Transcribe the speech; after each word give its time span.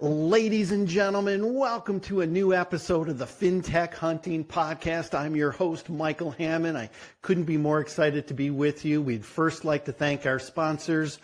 Ladies 0.00 0.70
and 0.70 0.86
gentlemen, 0.86 1.54
welcome 1.54 1.98
to 2.00 2.20
a 2.20 2.26
new 2.26 2.52
episode 2.52 3.08
of 3.08 3.16
the 3.16 3.24
FinTech 3.24 3.94
Hunting 3.94 4.44
Podcast. 4.44 5.18
I'm 5.18 5.34
your 5.34 5.50
host, 5.50 5.88
Michael 5.88 6.30
Hammond. 6.32 6.76
I 6.76 6.90
couldn't 7.22 7.44
be 7.44 7.56
more 7.56 7.80
excited 7.80 8.28
to 8.28 8.34
be 8.34 8.50
with 8.50 8.84
you. 8.84 9.00
We'd 9.00 9.24
first 9.24 9.64
like 9.64 9.86
to 9.86 9.92
thank 9.92 10.26
our 10.26 10.38
sponsors, 10.38 11.18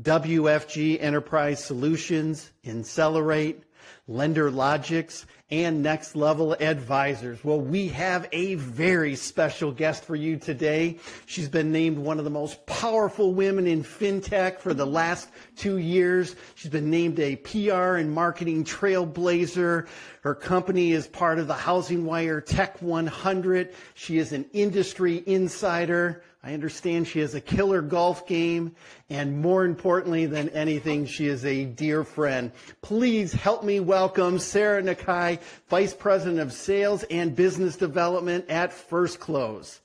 WFG 0.00 1.00
Enterprise 1.00 1.62
Solutions, 1.62 2.50
Incelerate, 2.64 3.62
LenderLogix, 4.08 5.26
and 5.50 5.82
Next 5.82 6.14
Level 6.14 6.54
Advisors. 6.60 7.42
Well, 7.42 7.60
we 7.60 7.88
have 7.88 8.28
a 8.32 8.54
very 8.56 9.16
special 9.16 9.72
guest 9.72 10.04
for 10.04 10.14
you 10.14 10.36
today. 10.36 10.98
She's 11.26 11.48
been 11.48 11.72
named 11.72 11.98
one 11.98 12.18
of 12.18 12.24
the 12.24 12.30
most 12.30 12.64
powerful 12.66 13.32
women 13.32 13.66
in 13.66 13.82
fintech 13.82 14.58
for 14.58 14.74
the 14.74 14.86
last 14.86 15.30
two 15.56 15.78
years. 15.78 16.36
She's 16.54 16.70
been 16.70 16.90
named 16.90 17.18
a 17.18 17.36
PR 17.36 17.96
and 17.96 18.12
marketing 18.12 18.64
trailblazer. 18.64 19.86
Her 20.20 20.34
company 20.34 20.92
is 20.92 21.06
part 21.06 21.38
of 21.38 21.46
the 21.46 21.54
Housing 21.54 22.04
Wire 22.04 22.42
Tech 22.42 22.82
100. 22.82 23.74
She 23.94 24.18
is 24.18 24.32
an 24.32 24.44
industry 24.52 25.22
insider. 25.26 26.22
I 26.48 26.54
understand 26.54 27.06
she 27.06 27.18
has 27.18 27.34
a 27.34 27.42
killer 27.42 27.82
golf 27.82 28.26
game, 28.26 28.74
and 29.10 29.38
more 29.38 29.66
importantly 29.66 30.24
than 30.24 30.48
anything, 30.48 31.04
she 31.04 31.26
is 31.26 31.44
a 31.44 31.66
dear 31.66 32.04
friend. 32.04 32.52
Please 32.80 33.34
help 33.34 33.62
me 33.62 33.80
welcome 33.80 34.38
Sarah 34.38 34.82
Nakai, 34.82 35.40
Vice 35.68 35.92
President 35.92 36.40
of 36.40 36.54
Sales 36.54 37.04
and 37.10 37.36
Business 37.36 37.76
Development 37.76 38.46
at 38.48 38.72
First 38.72 39.20
Close. 39.20 39.82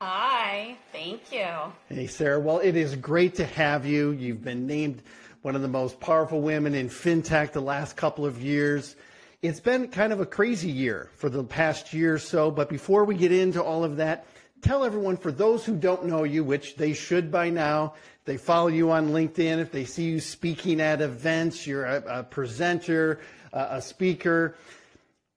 Hi, 0.00 0.76
thank 0.92 1.32
you. 1.32 1.48
Hey, 1.88 2.06
Sarah. 2.06 2.38
Well, 2.38 2.60
it 2.60 2.76
is 2.76 2.94
great 2.94 3.34
to 3.34 3.46
have 3.46 3.84
you. 3.84 4.12
You've 4.12 4.44
been 4.44 4.68
named 4.68 5.02
one 5.42 5.56
of 5.56 5.62
the 5.62 5.68
most 5.68 5.98
powerful 5.98 6.42
women 6.42 6.76
in 6.76 6.88
fintech 6.88 7.50
the 7.50 7.60
last 7.60 7.96
couple 7.96 8.24
of 8.24 8.40
years. 8.40 8.94
It's 9.42 9.58
been 9.58 9.88
kind 9.88 10.12
of 10.12 10.20
a 10.20 10.26
crazy 10.26 10.70
year 10.70 11.10
for 11.16 11.28
the 11.28 11.42
past 11.42 11.92
year 11.92 12.14
or 12.14 12.18
so, 12.20 12.52
but 12.52 12.68
before 12.68 13.04
we 13.04 13.16
get 13.16 13.32
into 13.32 13.60
all 13.60 13.82
of 13.82 13.96
that, 13.96 14.26
tell 14.62 14.84
everyone, 14.84 15.16
for 15.16 15.32
those 15.32 15.64
who 15.64 15.76
don't 15.76 16.06
know 16.06 16.24
you, 16.24 16.44
which 16.44 16.76
they 16.76 16.92
should 16.92 17.30
by 17.30 17.50
now, 17.50 17.94
they 18.24 18.36
follow 18.36 18.68
you 18.68 18.90
on 18.90 19.10
LinkedIn, 19.10 19.58
if 19.58 19.72
they 19.72 19.84
see 19.84 20.04
you 20.04 20.20
speaking 20.20 20.80
at 20.80 21.00
events, 21.00 21.66
you're 21.66 21.84
a, 21.84 22.20
a 22.20 22.22
presenter, 22.22 23.20
a, 23.52 23.66
a 23.72 23.82
speaker. 23.82 24.56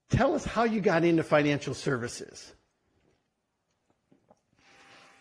Tell 0.10 0.36
us 0.36 0.46
how 0.46 0.64
you 0.64 0.82
got 0.82 1.04
into 1.04 1.24
financial 1.24 1.74
services. 1.74 2.54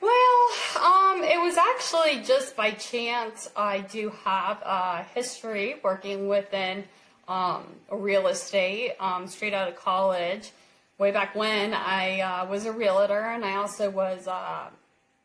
Well, 0.00 0.48
um, 0.82 1.22
it 1.22 1.40
was 1.40 1.56
actually 1.56 2.22
just 2.24 2.56
by 2.56 2.72
chance. 2.72 3.48
I 3.56 3.80
do 3.80 4.12
have 4.24 4.60
a 4.62 5.06
history 5.14 5.76
working 5.82 6.28
within 6.28 6.84
um, 7.28 7.64
real 7.90 8.26
estate 8.26 8.96
um, 8.98 9.28
straight 9.28 9.54
out 9.54 9.68
of 9.68 9.76
college 9.76 10.50
way 11.02 11.10
back 11.10 11.34
when 11.34 11.74
I 11.74 12.20
uh, 12.20 12.46
was 12.46 12.64
a 12.64 12.70
realtor 12.70 13.18
and 13.18 13.44
I 13.44 13.56
also 13.56 13.90
was 13.90 14.28
uh, 14.28 14.70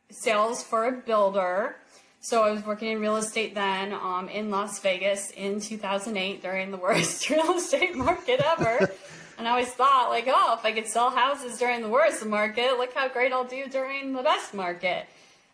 sales 0.10 0.64
for 0.64 0.86
a 0.86 0.92
builder. 0.92 1.76
So 2.20 2.42
I 2.42 2.50
was 2.50 2.66
working 2.66 2.92
in 2.92 3.00
real 3.00 3.18
estate 3.18 3.54
then 3.54 3.94
um, 3.94 4.28
in 4.28 4.50
Las 4.50 4.80
Vegas 4.80 5.30
in 5.30 5.62
2008 5.62 6.42
during 6.42 6.72
the 6.72 6.78
worst 6.78 7.30
real 7.30 7.54
estate 7.54 7.96
market 7.96 8.42
ever. 8.44 8.90
and 9.38 9.48
I 9.48 9.52
always 9.52 9.70
thought, 9.70 10.10
like, 10.10 10.28
oh, 10.28 10.56
if 10.58 10.66
I 10.66 10.72
could 10.72 10.88
sell 10.88 11.12
houses 11.12 11.60
during 11.60 11.84
the 11.84 11.90
worst 11.90 12.26
market, 12.26 12.80
look 12.80 12.96
how 12.96 13.08
great 13.08 13.32
I'll 13.32 13.44
do 13.44 13.68
during 13.70 14.14
the 14.14 14.24
best 14.24 14.56
market. 14.56 15.06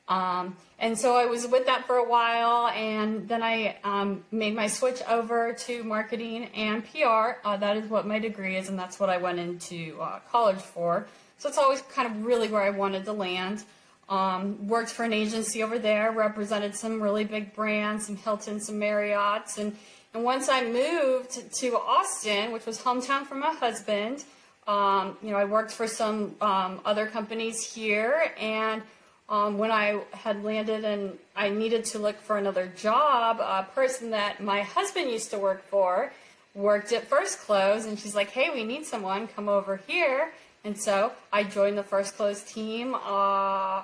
Um, 0.07 0.57
and 0.79 0.97
so 0.99 1.15
I 1.15 1.25
was 1.25 1.47
with 1.47 1.65
that 1.67 1.87
for 1.87 1.95
a 1.95 2.07
while, 2.07 2.67
and 2.67 3.27
then 3.27 3.41
I 3.41 3.77
um, 3.83 4.23
made 4.31 4.53
my 4.53 4.67
switch 4.67 5.01
over 5.07 5.53
to 5.53 5.83
marketing 5.83 6.45
and 6.55 6.83
PR. 6.83 7.39
Uh, 7.45 7.55
that 7.57 7.77
is 7.77 7.89
what 7.89 8.05
my 8.05 8.19
degree 8.19 8.57
is, 8.57 8.67
and 8.67 8.77
that's 8.77 8.99
what 8.99 9.09
I 9.09 9.17
went 9.17 9.39
into 9.39 9.97
uh, 10.01 10.19
college 10.29 10.59
for. 10.59 11.07
So 11.37 11.47
it's 11.47 11.57
always 11.57 11.81
kind 11.83 12.09
of 12.09 12.25
really 12.25 12.49
where 12.49 12.61
I 12.61 12.69
wanted 12.69 13.05
to 13.05 13.13
land. 13.13 13.63
Um, 14.09 14.67
worked 14.67 14.89
for 14.89 15.05
an 15.05 15.13
agency 15.13 15.63
over 15.63 15.79
there, 15.79 16.11
represented 16.11 16.75
some 16.75 17.01
really 17.01 17.23
big 17.23 17.53
brands, 17.53 18.07
some 18.07 18.17
Hilton, 18.17 18.59
some 18.59 18.77
Marriott's, 18.77 19.57
and 19.57 19.75
and 20.13 20.23
once 20.23 20.47
I 20.47 20.63
moved 20.63 21.51
to 21.55 21.75
Austin, 21.75 22.51
which 22.51 22.67
was 22.67 22.79
hometown 22.79 23.25
for 23.25 23.33
my 23.33 23.51
husband, 23.51 24.23
um, 24.67 25.17
you 25.23 25.31
know, 25.31 25.37
I 25.37 25.45
worked 25.45 25.71
for 25.71 25.87
some 25.87 26.35
um, 26.39 26.81
other 26.85 27.07
companies 27.07 27.73
here, 27.73 28.31
and 28.39 28.83
um, 29.29 29.57
when 29.57 29.71
I 29.71 30.01
had 30.11 30.43
landed 30.43 30.83
and 30.83 31.17
I 31.35 31.49
needed 31.49 31.85
to 31.85 31.99
look 31.99 32.19
for 32.21 32.37
another 32.37 32.67
job, 32.75 33.39
a 33.39 33.67
person 33.73 34.11
that 34.11 34.43
my 34.43 34.61
husband 34.61 35.09
used 35.09 35.31
to 35.31 35.39
work 35.39 35.63
for 35.69 36.11
worked 36.53 36.91
at 36.91 37.07
First 37.07 37.39
Close, 37.39 37.85
and 37.85 37.97
she's 37.97 38.15
like, 38.15 38.29
"Hey, 38.29 38.49
we 38.49 38.63
need 38.63 38.85
someone. 38.85 39.27
Come 39.27 39.49
over 39.49 39.79
here." 39.87 40.31
And 40.63 40.79
so 40.79 41.11
I 41.31 41.43
joined 41.43 41.77
the 41.77 41.83
First 41.83 42.15
Close 42.15 42.43
team 42.43 42.95
uh, 42.95 43.83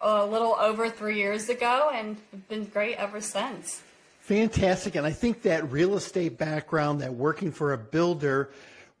a 0.00 0.26
little 0.26 0.56
over 0.60 0.90
three 0.90 1.16
years 1.16 1.48
ago, 1.48 1.90
and 1.92 2.16
been 2.48 2.64
great 2.66 2.96
ever 2.96 3.20
since. 3.20 3.82
Fantastic, 4.20 4.94
and 4.94 5.06
I 5.06 5.12
think 5.12 5.42
that 5.42 5.72
real 5.72 5.96
estate 5.96 6.38
background, 6.38 7.00
that 7.00 7.14
working 7.14 7.50
for 7.50 7.72
a 7.72 7.78
builder 7.78 8.50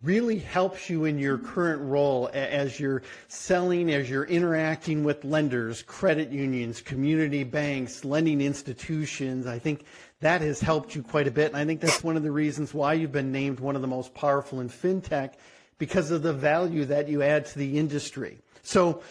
really 0.02 0.38
helps 0.38 0.88
you 0.88 1.04
in 1.04 1.18
your 1.18 1.36
current 1.36 1.82
role 1.82 2.30
as 2.32 2.80
you're 2.80 3.02
selling, 3.28 3.90
as 3.90 4.08
you're 4.08 4.24
interacting 4.24 5.04
with 5.04 5.24
lenders, 5.24 5.82
credit 5.82 6.30
unions, 6.30 6.80
community 6.80 7.44
banks, 7.44 8.04
lending 8.04 8.40
institutions. 8.40 9.46
I 9.46 9.58
think 9.58 9.84
that 10.20 10.40
has 10.40 10.60
helped 10.60 10.94
you 10.94 11.02
quite 11.02 11.26
a 11.26 11.30
bit. 11.30 11.48
And 11.48 11.56
I 11.56 11.66
think 11.66 11.80
that's 11.80 12.02
one 12.02 12.16
of 12.16 12.22
the 12.22 12.32
reasons 12.32 12.72
why 12.72 12.94
you've 12.94 13.12
been 13.12 13.32
named 13.32 13.60
one 13.60 13.76
of 13.76 13.82
the 13.82 13.88
most 13.88 14.14
powerful 14.14 14.60
in 14.60 14.70
fintech 14.70 15.34
because 15.76 16.10
of 16.10 16.22
the 16.22 16.32
value 16.32 16.86
that 16.86 17.08
you 17.08 17.22
add 17.22 17.46
to 17.46 17.58
the 17.58 17.78
industry. 17.78 18.38
So 18.62 19.02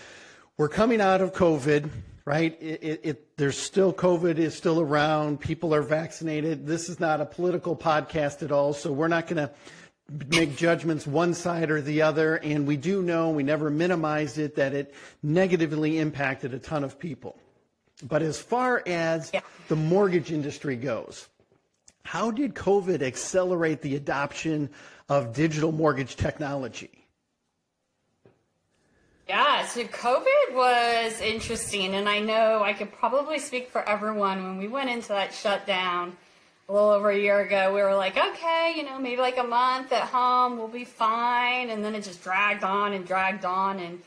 we're 0.58 0.70
coming 0.70 1.02
out 1.02 1.22
of 1.22 1.34
COVID, 1.34 1.90
right? 2.26 2.58
It, 2.60 2.84
it, 2.84 3.02
it, 3.04 3.38
there's 3.38 3.58
still 3.58 3.94
COVID 3.94 4.38
is 4.40 4.56
still 4.56 4.80
around. 4.80 5.40
People 5.40 5.74
are 5.74 5.82
vaccinated. 5.82 6.66
This 6.66 6.90
is 6.90 7.00
not 7.00 7.22
a 7.22 7.26
political 7.26 7.76
podcast 7.76 8.42
at 8.42 8.52
all. 8.52 8.74
So 8.74 8.92
we're 8.92 9.08
not 9.08 9.28
going 9.28 9.38
to 9.38 9.52
make 10.30 10.56
judgments 10.56 11.06
one 11.06 11.34
side 11.34 11.72
or 11.72 11.82
the 11.82 12.02
other, 12.02 12.36
and 12.36 12.68
we 12.68 12.78
do 12.78 13.02
know, 13.02 13.30
we 13.30 13.44
never 13.44 13.70
minimized 13.70 14.38
it, 14.38 14.56
that 14.56 14.74
it 14.74 14.94
negatively 15.22 16.00
impacted 16.00 16.54
a 16.54 16.60
ton 16.60 16.84
of 16.84 17.00
people. 17.00 17.38
But 18.04 18.22
as 18.22 18.40
far 18.40 18.82
as 18.86 19.30
yeah. 19.34 19.42
the 19.68 19.76
mortgage 19.76 20.32
industry 20.32 20.76
goes, 20.76 21.28
how 22.04 22.32
did 22.32 22.56
COVID 22.56 23.02
accelerate 23.02 23.82
the 23.82 23.96
adoption 23.96 24.70
of 25.10 25.34
digital 25.34 25.72
mortgage 25.72 26.16
technology? 26.16 26.90
Yeah, 29.28 29.68
so 29.68 29.84
COVID 29.84 30.56
was 30.56 31.22
interesting, 31.22 31.94
and 31.94 32.10
I 32.10 32.20
know 32.20 32.64
I 32.64 32.74
could 32.74 32.92
probably 32.92 33.38
speak 33.38 33.70
for 33.70 33.88
everyone 33.88 34.44
when 34.44 34.58
we 34.58 34.68
went 34.68 34.90
into 34.90 35.10
that 35.10 35.36
shutdown 35.36 36.18
a 36.70 36.74
little 36.74 36.92
over 36.92 37.10
a 37.10 37.18
year 37.18 37.40
ago, 37.40 37.74
we 37.74 37.82
were 37.82 37.96
like, 37.96 38.16
okay, 38.16 38.74
you 38.78 38.84
know, 38.84 39.00
maybe 39.00 39.20
like 39.20 39.40
a 39.40 39.44
month 39.44 39.92
at 39.92 40.04
home, 40.04 40.58
we'll 40.58 40.68
be 40.68 40.86
fine. 40.86 41.72
And 41.72 41.84
then 41.84 41.96
it 41.96 42.04
just 42.04 42.24
dragged 42.24 42.64
on 42.64 42.94
and 42.94 43.08
dragged 43.08 43.44
on. 43.44 43.80
And, 43.80 44.00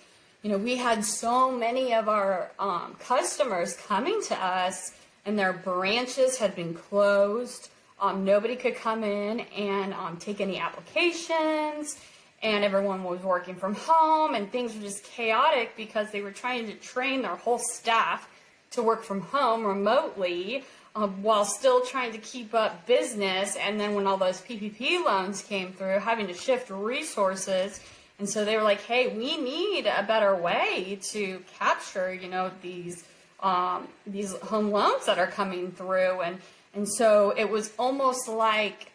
you 0.42 0.50
know, 0.50 0.58
we 0.58 0.76
had 0.76 1.04
so 1.04 1.50
many 1.50 1.92
of 1.92 2.08
our 2.08 2.52
um, 2.60 2.94
customers 3.00 3.76
coming 3.88 4.22
to 4.28 4.36
us, 4.36 4.92
and 5.26 5.36
their 5.36 5.52
branches 5.52 6.38
had 6.38 6.54
been 6.54 6.72
closed. 6.72 7.68
Um, 8.00 8.24
nobody 8.24 8.54
could 8.54 8.76
come 8.76 9.02
in 9.02 9.40
and 9.40 9.92
um, 9.94 10.16
take 10.18 10.40
any 10.40 10.58
applications, 10.58 11.98
and 12.44 12.62
everyone 12.64 13.02
was 13.02 13.20
working 13.22 13.56
from 13.56 13.74
home, 13.74 14.36
and 14.36 14.52
things 14.52 14.72
were 14.76 14.82
just 14.82 15.02
chaotic 15.02 15.76
because 15.76 16.12
they 16.12 16.20
were 16.20 16.32
trying 16.32 16.66
to 16.66 16.74
train 16.74 17.22
their 17.22 17.36
whole 17.36 17.58
staff 17.58 18.28
to 18.70 18.84
work 18.84 19.02
from 19.02 19.20
home 19.20 19.64
remotely 19.64 20.64
um, 20.94 21.22
while 21.22 21.44
still 21.44 21.80
trying 21.84 22.12
to 22.12 22.18
keep 22.18 22.54
up 22.54 22.86
business. 22.86 23.56
And 23.56 23.80
then 23.80 23.94
when 23.94 24.06
all 24.06 24.16
those 24.16 24.40
PPP 24.40 25.04
loans 25.04 25.42
came 25.42 25.72
through, 25.72 25.98
having 26.00 26.26
to 26.26 26.34
shift 26.34 26.70
resources. 26.70 27.80
And 28.18 28.28
so 28.28 28.44
they 28.44 28.56
were 28.56 28.62
like, 28.62 28.82
hey, 28.82 29.08
we 29.16 29.36
need 29.36 29.86
a 29.86 30.02
better 30.02 30.34
way 30.36 30.98
to 31.12 31.42
capture, 31.58 32.12
you 32.12 32.28
know, 32.28 32.50
these 32.62 33.04
um, 33.42 33.88
these 34.06 34.36
home 34.38 34.70
loans 34.70 35.06
that 35.06 35.18
are 35.18 35.26
coming 35.26 35.72
through. 35.72 36.20
And, 36.20 36.38
and 36.74 36.88
so 36.88 37.34
it 37.36 37.50
was 37.50 37.72
almost 37.78 38.28
like 38.28 38.92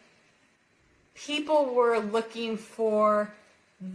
people 1.16 1.74
were 1.74 2.00
looking 2.00 2.58
for 2.58 3.34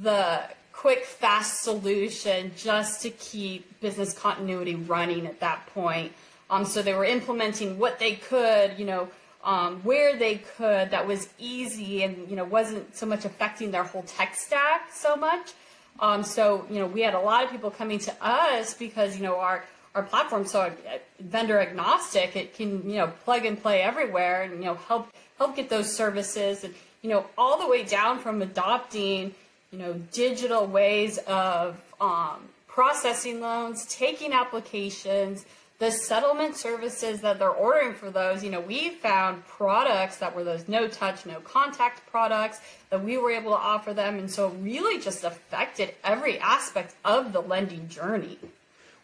the 0.03 0.43
quick, 0.73 1.05
fast 1.05 1.63
solution 1.63 2.53
just 2.57 3.03
to 3.03 3.11
keep 3.11 3.81
business 3.81 4.13
continuity 4.13 4.75
running 4.75 5.27
at 5.27 5.41
that 5.41 5.67
point. 5.69 6.13
Um, 6.53 6.67
so 6.67 6.83
they 6.83 6.93
were 6.93 7.07
implementing 7.07 7.79
what 7.79 7.99
they 7.99 8.17
could, 8.17 8.79
you 8.79 8.85
know, 8.85 9.09
um, 9.43 9.81
where 9.85 10.17
they 10.19 10.37
could 10.57 10.91
that 10.91 11.07
was 11.07 11.31
easy 11.39 12.03
and, 12.03 12.29
you 12.29 12.37
know, 12.37 12.45
wasn't 12.45 12.95
so 12.95 13.07
much 13.07 13.25
affecting 13.25 13.71
their 13.71 13.85
whole 13.85 14.03
tech 14.03 14.35
stack 14.37 14.91
so 14.93 15.17
much. 15.17 15.53
Um, 15.99 16.23
so, 16.23 16.67
you 16.71 16.79
know, 16.79 16.87
we 16.87 17.01
had 17.01 17.15
a 17.15 17.21
lot 17.21 17.43
of 17.43 17.51
people 17.51 17.71
coming 17.71 17.99
to 18.01 18.15
us 18.21 18.75
because, 18.75 19.17
you 19.17 19.23
know, 19.23 19.37
our, 19.37 19.65
our 19.95 20.03
platform 20.03 20.45
so 20.47 20.61
uh, 20.61 20.73
vendor 21.21 21.59
agnostic. 21.59 22.37
It 22.37 22.55
can 22.55 22.89
you 22.89 22.97
know 22.97 23.09
plug 23.25 23.45
and 23.45 23.61
play 23.61 23.83
everywhere, 23.83 24.43
and 24.43 24.55
you 24.55 24.65
know 24.65 24.75
help 24.75 25.09
help 25.39 25.57
get 25.57 25.69
those 25.69 25.95
services, 25.95 26.65
and 26.65 26.75
you 27.03 27.11
know 27.11 27.27
all 27.37 27.61
the 27.61 27.69
way 27.69 27.83
down 27.85 28.19
from 28.19 28.43
adopting 28.43 29.35
you 29.71 29.79
know 29.79 29.95
digital 30.13 30.67
ways 30.67 31.19
of 31.27 31.77
um, 32.01 32.49
processing 32.69 33.41
loans, 33.41 33.87
taking 33.87 34.33
applications 34.33 35.45
the 35.83 35.91
settlement 35.91 36.57
services 36.57 37.23
that 37.23 37.41
they're 37.41 37.51
ordering 37.51 37.93
for 37.93 38.09
those, 38.09 38.45
you 38.45 38.51
know, 38.51 38.61
we 38.61 38.91
found 38.91 39.45
products 39.49 40.19
that 40.19 40.33
were 40.33 40.45
those 40.45 40.69
no 40.69 40.87
touch, 40.87 41.27
no 41.27 41.41
contact 41.41 42.07
products 42.09 42.61
that 42.91 43.03
we 43.03 43.19
were 43.19 43.33
able 43.33 43.51
to 43.51 43.57
offer 43.57 43.93
them. 43.93 44.17
And 44.17 44.31
so 44.31 44.47
it 44.47 44.55
really 44.61 45.01
just 45.01 45.25
affected 45.25 45.93
every 46.05 46.39
aspect 46.39 46.95
of 47.05 47.33
the 47.33 47.41
lending 47.41 47.89
journey. 47.89 48.39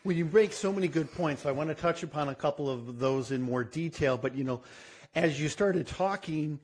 Well, 0.05 0.17
you 0.17 0.25
make 0.25 0.53
so 0.53 0.73
many 0.73 0.87
good 0.87 1.13
points. 1.13 1.47
I 1.47 1.51
want 1.51 1.69
to 1.71 1.75
touch 1.75 2.05
upon 2.05 2.29
a 2.29 2.35
couple 2.37 2.71
of 2.71 3.01
those 3.01 3.33
in 3.33 3.43
more 3.43 3.65
detail. 3.65 4.17
But, 4.17 4.37
you 4.37 4.45
know, 4.45 4.61
as 5.17 5.41
you 5.41 5.49
started 5.49 5.89
talking, 5.89 6.61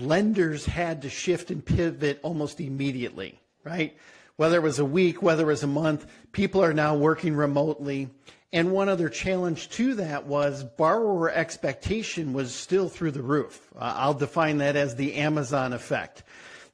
lenders 0.00 0.66
had 0.66 1.02
to 1.02 1.08
shift 1.08 1.52
and 1.52 1.64
pivot 1.64 2.18
almost 2.24 2.60
immediately, 2.60 3.38
right? 3.62 3.96
Whether 4.34 4.56
it 4.56 4.62
was 4.64 4.80
a 4.80 4.84
week, 4.84 5.22
whether 5.22 5.44
it 5.44 5.46
was 5.46 5.62
a 5.62 5.68
month, 5.68 6.04
people 6.32 6.64
are 6.64 6.74
now 6.74 6.96
working 6.96 7.36
remotely. 7.36 8.08
And 8.52 8.70
one 8.70 8.90
other 8.90 9.08
challenge 9.08 9.70
to 9.70 9.94
that 9.94 10.26
was 10.26 10.62
borrower 10.62 11.30
expectation 11.30 12.34
was 12.34 12.54
still 12.54 12.88
through 12.88 13.12
the 13.12 13.22
roof. 13.22 13.68
Uh, 13.74 13.94
I'll 13.96 14.14
define 14.14 14.58
that 14.58 14.76
as 14.76 14.94
the 14.94 15.14
Amazon 15.14 15.72
effect. 15.72 16.22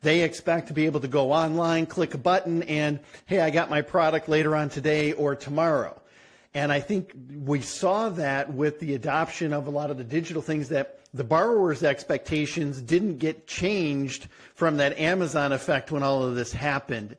They 0.03 0.23
expect 0.23 0.69
to 0.69 0.75
be 0.75 0.87
able 0.87 1.01
to 1.01 1.09
go 1.09 1.33
online, 1.33 1.87
click 1.87 2.15
a 2.15 2.19
button, 2.19 2.63
and 2.65 3.01
hey, 3.27 3.41
I 3.41 3.51
got 3.51 3.71
my 3.71 3.83
product 3.83 4.29
later 4.29 4.57
on 4.57 4.69
today 4.69 5.13
or 5.13 5.37
tomorrow. 5.37 6.01
And 6.55 6.73
I 6.73 6.81
think 6.81 7.13
we 7.45 7.61
saw 7.61 8.09
that 8.11 8.53
with 8.53 8.81
the 8.81 8.95
adoption 8.95 9.53
of 9.53 9.67
a 9.67 9.71
lot 9.71 9.91
of 9.91 9.99
the 9.99 10.05
digital 10.05 10.43
things 10.43 10.69
that 10.71 11.01
the 11.15 11.25
borrower's 11.25 11.83
expectations 11.83 12.81
didn't 12.83 13.19
get 13.19 13.47
changed 13.47 14.29
from 14.55 14.77
that 14.79 14.99
Amazon 14.99 15.53
effect 15.53 15.91
when 15.91 16.03
all 16.03 16.23
of 16.23 16.35
this 16.35 16.53
happened. 16.53 17.17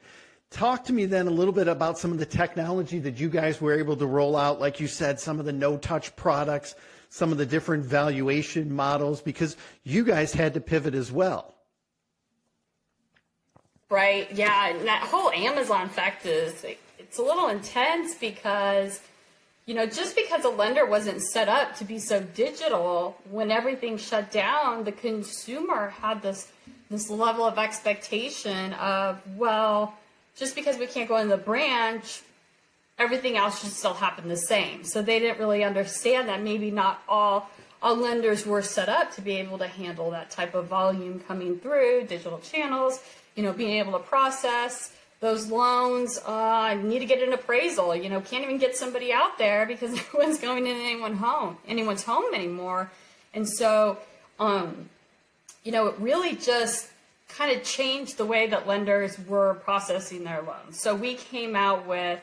Talk 0.51 0.85
to 0.85 0.93
me 0.93 1.05
then 1.05 1.27
a 1.27 1.31
little 1.31 1.53
bit 1.53 1.67
about 1.67 1.99
some 1.99 2.11
of 2.11 2.17
the 2.17 2.25
technology 2.25 2.97
that 2.99 3.19
you 3.19 3.29
guys 3.29 3.61
were 3.61 3.77
able 3.77 3.95
to 3.97 4.07
roll 4.07 4.35
out. 4.35 4.59
Like 4.59 4.79
you 4.79 4.87
said, 4.87 5.19
some 5.19 5.39
of 5.39 5.45
the 5.45 5.53
no 5.53 5.77
touch 5.77 6.15
products, 6.15 6.73
some 7.09 7.31
of 7.31 7.37
the 7.37 7.45
different 7.45 7.85
valuation 7.85 8.73
models, 8.73 9.21
because 9.21 9.55
you 9.83 10.03
guys 10.03 10.33
had 10.33 10.55
to 10.55 10.59
pivot 10.59 10.95
as 10.95 11.11
well. 11.11 11.53
Right. 13.91 14.31
Yeah. 14.31 14.69
And 14.69 14.87
that 14.87 15.03
whole 15.03 15.31
Amazon 15.31 15.85
effect 15.85 16.25
is, 16.25 16.65
it's 16.97 17.17
a 17.19 17.23
little 17.23 17.49
intense 17.49 18.15
because, 18.15 19.01
you 19.67 19.75
know, 19.75 19.85
just 19.85 20.15
because 20.15 20.45
a 20.45 20.49
lender 20.49 20.85
wasn't 20.85 21.21
set 21.21 21.47
up 21.47 21.75
to 21.77 21.85
be 21.85 21.99
so 21.99 22.21
digital, 22.21 23.17
when 23.29 23.51
everything 23.51 23.97
shut 23.97 24.31
down, 24.31 24.83
the 24.83 24.91
consumer 24.91 25.89
had 25.89 26.23
this, 26.23 26.51
this 26.89 27.09
level 27.09 27.45
of 27.45 27.59
expectation 27.59 28.73
of, 28.73 29.21
well, 29.37 29.95
just 30.39 30.55
because 30.55 30.77
we 30.77 30.87
can't 30.87 31.09
go 31.09 31.17
in 31.17 31.27
the 31.27 31.37
branch, 31.37 32.21
everything 32.97 33.37
else 33.37 33.61
should 33.61 33.71
still 33.71 33.93
happen 33.93 34.29
the 34.29 34.37
same. 34.37 34.83
So 34.83 35.01
they 35.01 35.19
didn't 35.19 35.39
really 35.39 35.63
understand 35.63 36.29
that 36.29 36.41
maybe 36.41 36.71
not 36.71 37.03
all 37.07 37.49
all 37.81 37.95
lenders 37.95 38.45
were 38.45 38.61
set 38.61 38.89
up 38.89 39.13
to 39.15 39.21
be 39.21 39.37
able 39.37 39.57
to 39.57 39.67
handle 39.67 40.11
that 40.11 40.29
type 40.29 40.53
of 40.53 40.67
volume 40.67 41.19
coming 41.21 41.57
through 41.59 42.05
digital 42.07 42.39
channels. 42.39 42.99
You 43.35 43.43
know, 43.43 43.53
being 43.53 43.77
able 43.77 43.93
to 43.93 43.99
process 43.99 44.91
those 45.19 45.49
loans. 45.49 46.17
Uh, 46.25 46.75
need 46.75 46.99
to 46.99 47.05
get 47.05 47.21
an 47.21 47.33
appraisal. 47.33 47.95
You 47.95 48.09
know, 48.09 48.21
can't 48.21 48.43
even 48.43 48.57
get 48.57 48.75
somebody 48.75 49.11
out 49.11 49.37
there 49.37 49.65
because 49.65 49.93
no 50.13 50.19
one's 50.19 50.39
going 50.39 50.67
in 50.67 50.75
anyone 50.77 51.15
home, 51.15 51.57
anyone's 51.67 52.03
home 52.03 52.33
anymore. 52.33 52.91
And 53.33 53.47
so, 53.47 53.97
um, 54.39 54.89
you 55.63 55.71
know, 55.71 55.87
it 55.87 55.95
really 55.99 56.35
just 56.35 56.88
kind 57.29 57.55
of 57.55 57.63
changed 57.63 58.17
the 58.17 58.25
way 58.25 58.47
that 58.47 58.67
lenders 58.67 59.17
were 59.27 59.53
processing 59.63 60.23
their 60.23 60.41
loans. 60.41 60.81
So 60.81 60.95
we 60.95 61.15
came 61.15 61.55
out 61.55 61.87
with, 61.87 62.19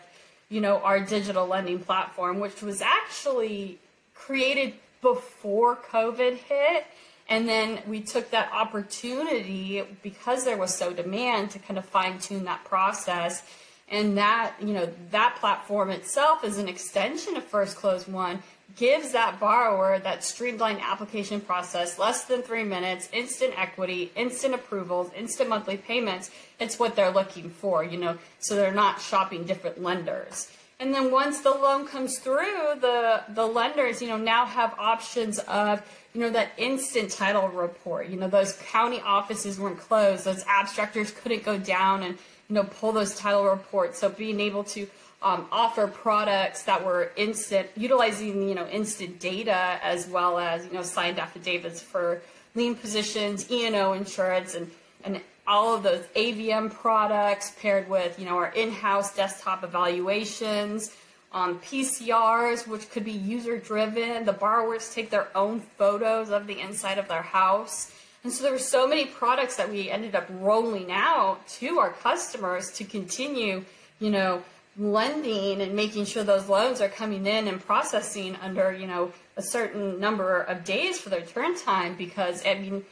you 0.51 0.61
know, 0.61 0.79
our 0.81 1.01
digital 1.01 1.47
lending 1.47 1.79
platform, 1.79 2.41
which 2.41 2.63
was 2.63 2.83
actually 2.83 3.79
created 4.15 4.75
before 5.01 5.77
COVID 5.77 6.37
hit. 6.37 6.87
And 7.29 7.49
then 7.49 7.81
we 7.87 8.01
took 8.01 8.31
that 8.31 8.53
opportunity 8.53 9.83
because 10.03 10.45
there 10.45 10.57
was 10.57 10.75
so 10.75 10.93
demand 10.93 11.51
to 11.53 11.59
kind 11.59 11.79
of 11.79 11.85
fine 11.85 12.19
tune 12.19 12.45
that 12.45 12.65
process. 12.65 13.43
And 13.89 14.19
that, 14.19 14.55
you 14.61 14.75
know, 14.75 14.89
that 15.11 15.37
platform 15.37 15.91
itself 15.91 16.45
is 16.45 16.59
an 16.59 16.69
extension 16.69 17.37
of 17.37 17.45
First 17.45 17.77
Close 17.77 18.07
One 18.09 18.43
gives 18.75 19.13
that 19.13 19.39
borrower 19.39 19.99
that 20.01 20.25
streamlined 20.25 20.81
application 20.81 21.41
process, 21.41 21.99
less 21.99 22.25
than 22.25 22.43
three 22.43 22.65
minutes, 22.65 23.09
instant 23.13 23.55
equity, 23.57 24.11
instant 24.17 24.55
approvals, 24.55 25.11
instant 25.15 25.49
monthly 25.49 25.77
payments. 25.77 26.31
It's 26.59 26.79
what 26.79 26.97
they're 26.97 27.13
looking 27.13 27.49
for, 27.49 27.85
you 27.85 27.97
know, 27.97 28.19
so 28.41 28.57
they're 28.57 28.73
not 28.73 29.01
shopping 29.01 29.45
different 29.45 29.83
lenders. 29.83 30.51
And 30.79 30.93
then 30.93 31.11
once 31.11 31.41
the 31.41 31.53
loan 31.53 31.87
comes 31.87 32.19
through, 32.19 32.75
the, 32.81 33.23
the 33.31 33.47
lenders, 33.47 34.03
you 34.03 34.09
know, 34.09 34.19
now 34.19 34.45
have 34.45 34.75
options 34.79 35.39
of, 35.39 35.81
you 36.13 36.21
know, 36.21 36.29
that 36.31 36.51
instant 36.59 37.11
title 37.11 37.49
report. 37.49 38.09
You 38.09 38.17
know, 38.19 38.29
those 38.29 38.53
county 38.71 39.01
offices 39.01 39.59
weren't 39.59 39.79
closed. 39.79 40.25
Those 40.25 40.45
abstractors 40.45 41.15
couldn't 41.15 41.45
go 41.45 41.57
down 41.57 42.03
and, 42.03 42.19
you 42.51 42.55
know, 42.55 42.65
pull 42.65 42.93
those 42.93 43.15
title 43.15 43.47
reports. 43.47 44.01
So 44.01 44.11
being 44.11 44.39
able 44.39 44.65
to 44.65 44.87
um, 45.23 45.47
offer 45.51 45.87
products 45.87 46.65
that 46.65 46.85
were 46.85 47.11
instant, 47.17 47.69
utilizing 47.77 48.49
you 48.49 48.55
know 48.55 48.67
instant 48.69 49.19
data 49.19 49.79
as 49.83 50.07
well 50.09 50.39
as 50.39 50.67
you 50.67 50.73
know 50.73 50.83
signed 50.83 51.19
affidavits 51.19 51.81
for 51.81 52.23
lien 52.55 52.75
positions, 52.75 53.51
E 53.51 53.67
and 53.67 53.77
O 53.77 53.93
insurance, 53.93 54.55
and 54.55 54.71
and 55.05 55.21
all 55.47 55.75
of 55.75 55.83
those 55.83 56.05
AVM 56.17 56.73
products 56.73 57.53
paired 57.61 57.89
with 57.89 58.19
you 58.19 58.27
know 58.27 58.37
our 58.37 58.53
in-house 58.53 59.15
desktop 59.15 59.65
evaluations, 59.65 60.95
um, 61.33 61.59
PCRs, 61.61 62.67
which 62.67 62.91
could 62.91 63.05
be 63.05 63.13
user-driven. 63.13 64.25
The 64.25 64.33
borrowers 64.33 64.93
take 64.93 65.11
their 65.11 65.29
own 65.35 65.61
photos 65.61 66.31
of 66.31 66.47
the 66.47 66.61
inside 66.61 66.99
of 66.99 67.09
their 67.09 67.23
house. 67.23 67.93
And 68.23 68.33
so 68.33 68.43
there 68.43 68.51
were 68.51 68.59
so 68.59 68.89
many 68.89 69.07
products 69.07 69.55
that 69.57 69.71
we 69.71 69.89
ended 69.89 70.17
up 70.17 70.27
rolling 70.41 70.91
out 70.91 71.47
to 71.61 71.79
our 71.79 71.91
customers 71.91 72.73
to 72.73 72.85
continue, 72.85 73.65
you 74.01 74.11
know, 74.11 74.43
lending 74.79 75.63
and 75.63 75.75
making 75.75 76.05
sure 76.05 76.23
those 76.23 76.49
loans 76.49 76.81
are 76.81 76.89
coming 76.89 77.27
in 77.27 77.49
and 77.49 77.65
processing 77.65 78.37
under 78.43 78.73
you 78.73 78.87
know 78.87 79.11
a 79.37 79.43
certain 79.43 79.99
number 79.99 80.41
of 80.43 80.65
days 80.65 80.99
for 80.99 81.09
their 81.09 81.23
turn 81.23 81.57
time 81.57 81.97
because 81.97 82.45
I 82.47 82.55
mean 82.55 82.85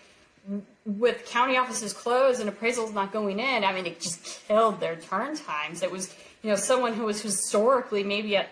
with 0.87 1.27
county 1.27 1.57
offices 1.57 1.93
closed 1.93 2.41
and 2.41 2.51
appraisals 2.51 2.95
not 2.95 3.13
going 3.13 3.39
in 3.39 3.65
I 3.65 3.73
mean 3.73 3.87
it 3.87 4.01
just 4.01 4.47
killed 4.47 4.81
their 4.81 4.97
turn 4.97 5.37
times. 5.37 5.83
It 5.83 5.91
was 5.91 6.15
you 6.43 6.51
know 6.51 6.57
someone 6.57 6.95
who 6.95 7.05
was 7.05 7.21
historically 7.21 8.03
maybe 8.03 8.37
at 8.37 8.49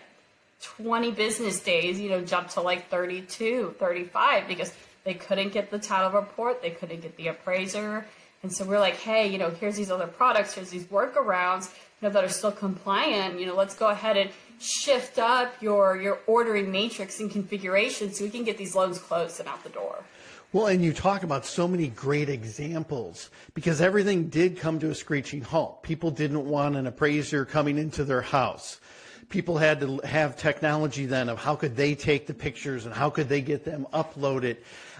20 0.61 1.11
business 1.11 1.59
days 1.59 1.99
you 1.99 2.09
know 2.09 2.21
jumped 2.21 2.51
to 2.51 2.61
like 2.61 2.87
32 2.89 3.75
35 3.79 4.47
because 4.47 4.73
they 5.05 5.15
couldn't 5.15 5.51
get 5.51 5.71
the 5.71 5.79
title 5.79 6.11
report 6.11 6.61
they 6.61 6.69
couldn't 6.69 7.01
get 7.01 7.17
the 7.17 7.27
appraiser. 7.29 8.05
And 8.43 8.53
so 8.53 8.63
we're 8.63 8.79
like 8.79 8.97
hey 8.97 9.27
you 9.27 9.39
know 9.39 9.49
here's 9.49 9.75
these 9.75 9.89
other 9.89 10.07
products 10.07 10.53
here's 10.53 10.69
these 10.69 10.85
workarounds 10.85 11.71
know, 12.03 12.09
that 12.09 12.23
are 12.23 12.29
still 12.29 12.51
compliant, 12.51 13.39
you 13.39 13.45
know, 13.45 13.55
let's 13.55 13.75
go 13.75 13.87
ahead 13.87 14.17
and 14.17 14.29
shift 14.59 15.19
up 15.19 15.61
your 15.61 15.97
your 15.97 16.19
ordering 16.27 16.71
matrix 16.71 17.19
and 17.19 17.29
configuration 17.31 18.13
so 18.13 18.23
we 18.23 18.29
can 18.29 18.43
get 18.43 18.57
these 18.57 18.75
loans 18.75 18.99
closed 18.99 19.39
and 19.39 19.49
out 19.49 19.63
the 19.63 19.69
door. 19.69 20.03
Well, 20.53 20.67
and 20.67 20.83
you 20.83 20.93
talk 20.93 21.23
about 21.23 21.47
so 21.47 21.67
many 21.67 21.87
great 21.87 22.29
examples 22.29 23.31
because 23.55 23.81
everything 23.81 24.29
did 24.29 24.59
come 24.59 24.79
to 24.79 24.91
a 24.91 24.95
screeching 24.95 25.41
halt. 25.41 25.81
People 25.81 26.11
didn't 26.11 26.45
want 26.45 26.75
an 26.75 26.85
appraiser 26.85 27.43
coming 27.43 27.79
into 27.79 28.03
their 28.03 28.21
house. 28.21 28.79
People 29.29 29.57
had 29.57 29.79
to 29.79 29.99
have 30.03 30.37
technology 30.37 31.07
then 31.07 31.27
of 31.27 31.39
how 31.39 31.55
could 31.55 31.75
they 31.75 31.95
take 31.95 32.27
the 32.27 32.35
pictures 32.35 32.85
and 32.85 32.93
how 32.93 33.09
could 33.09 33.29
they 33.29 33.41
get 33.41 33.65
them 33.65 33.87
uploaded. 33.91 34.57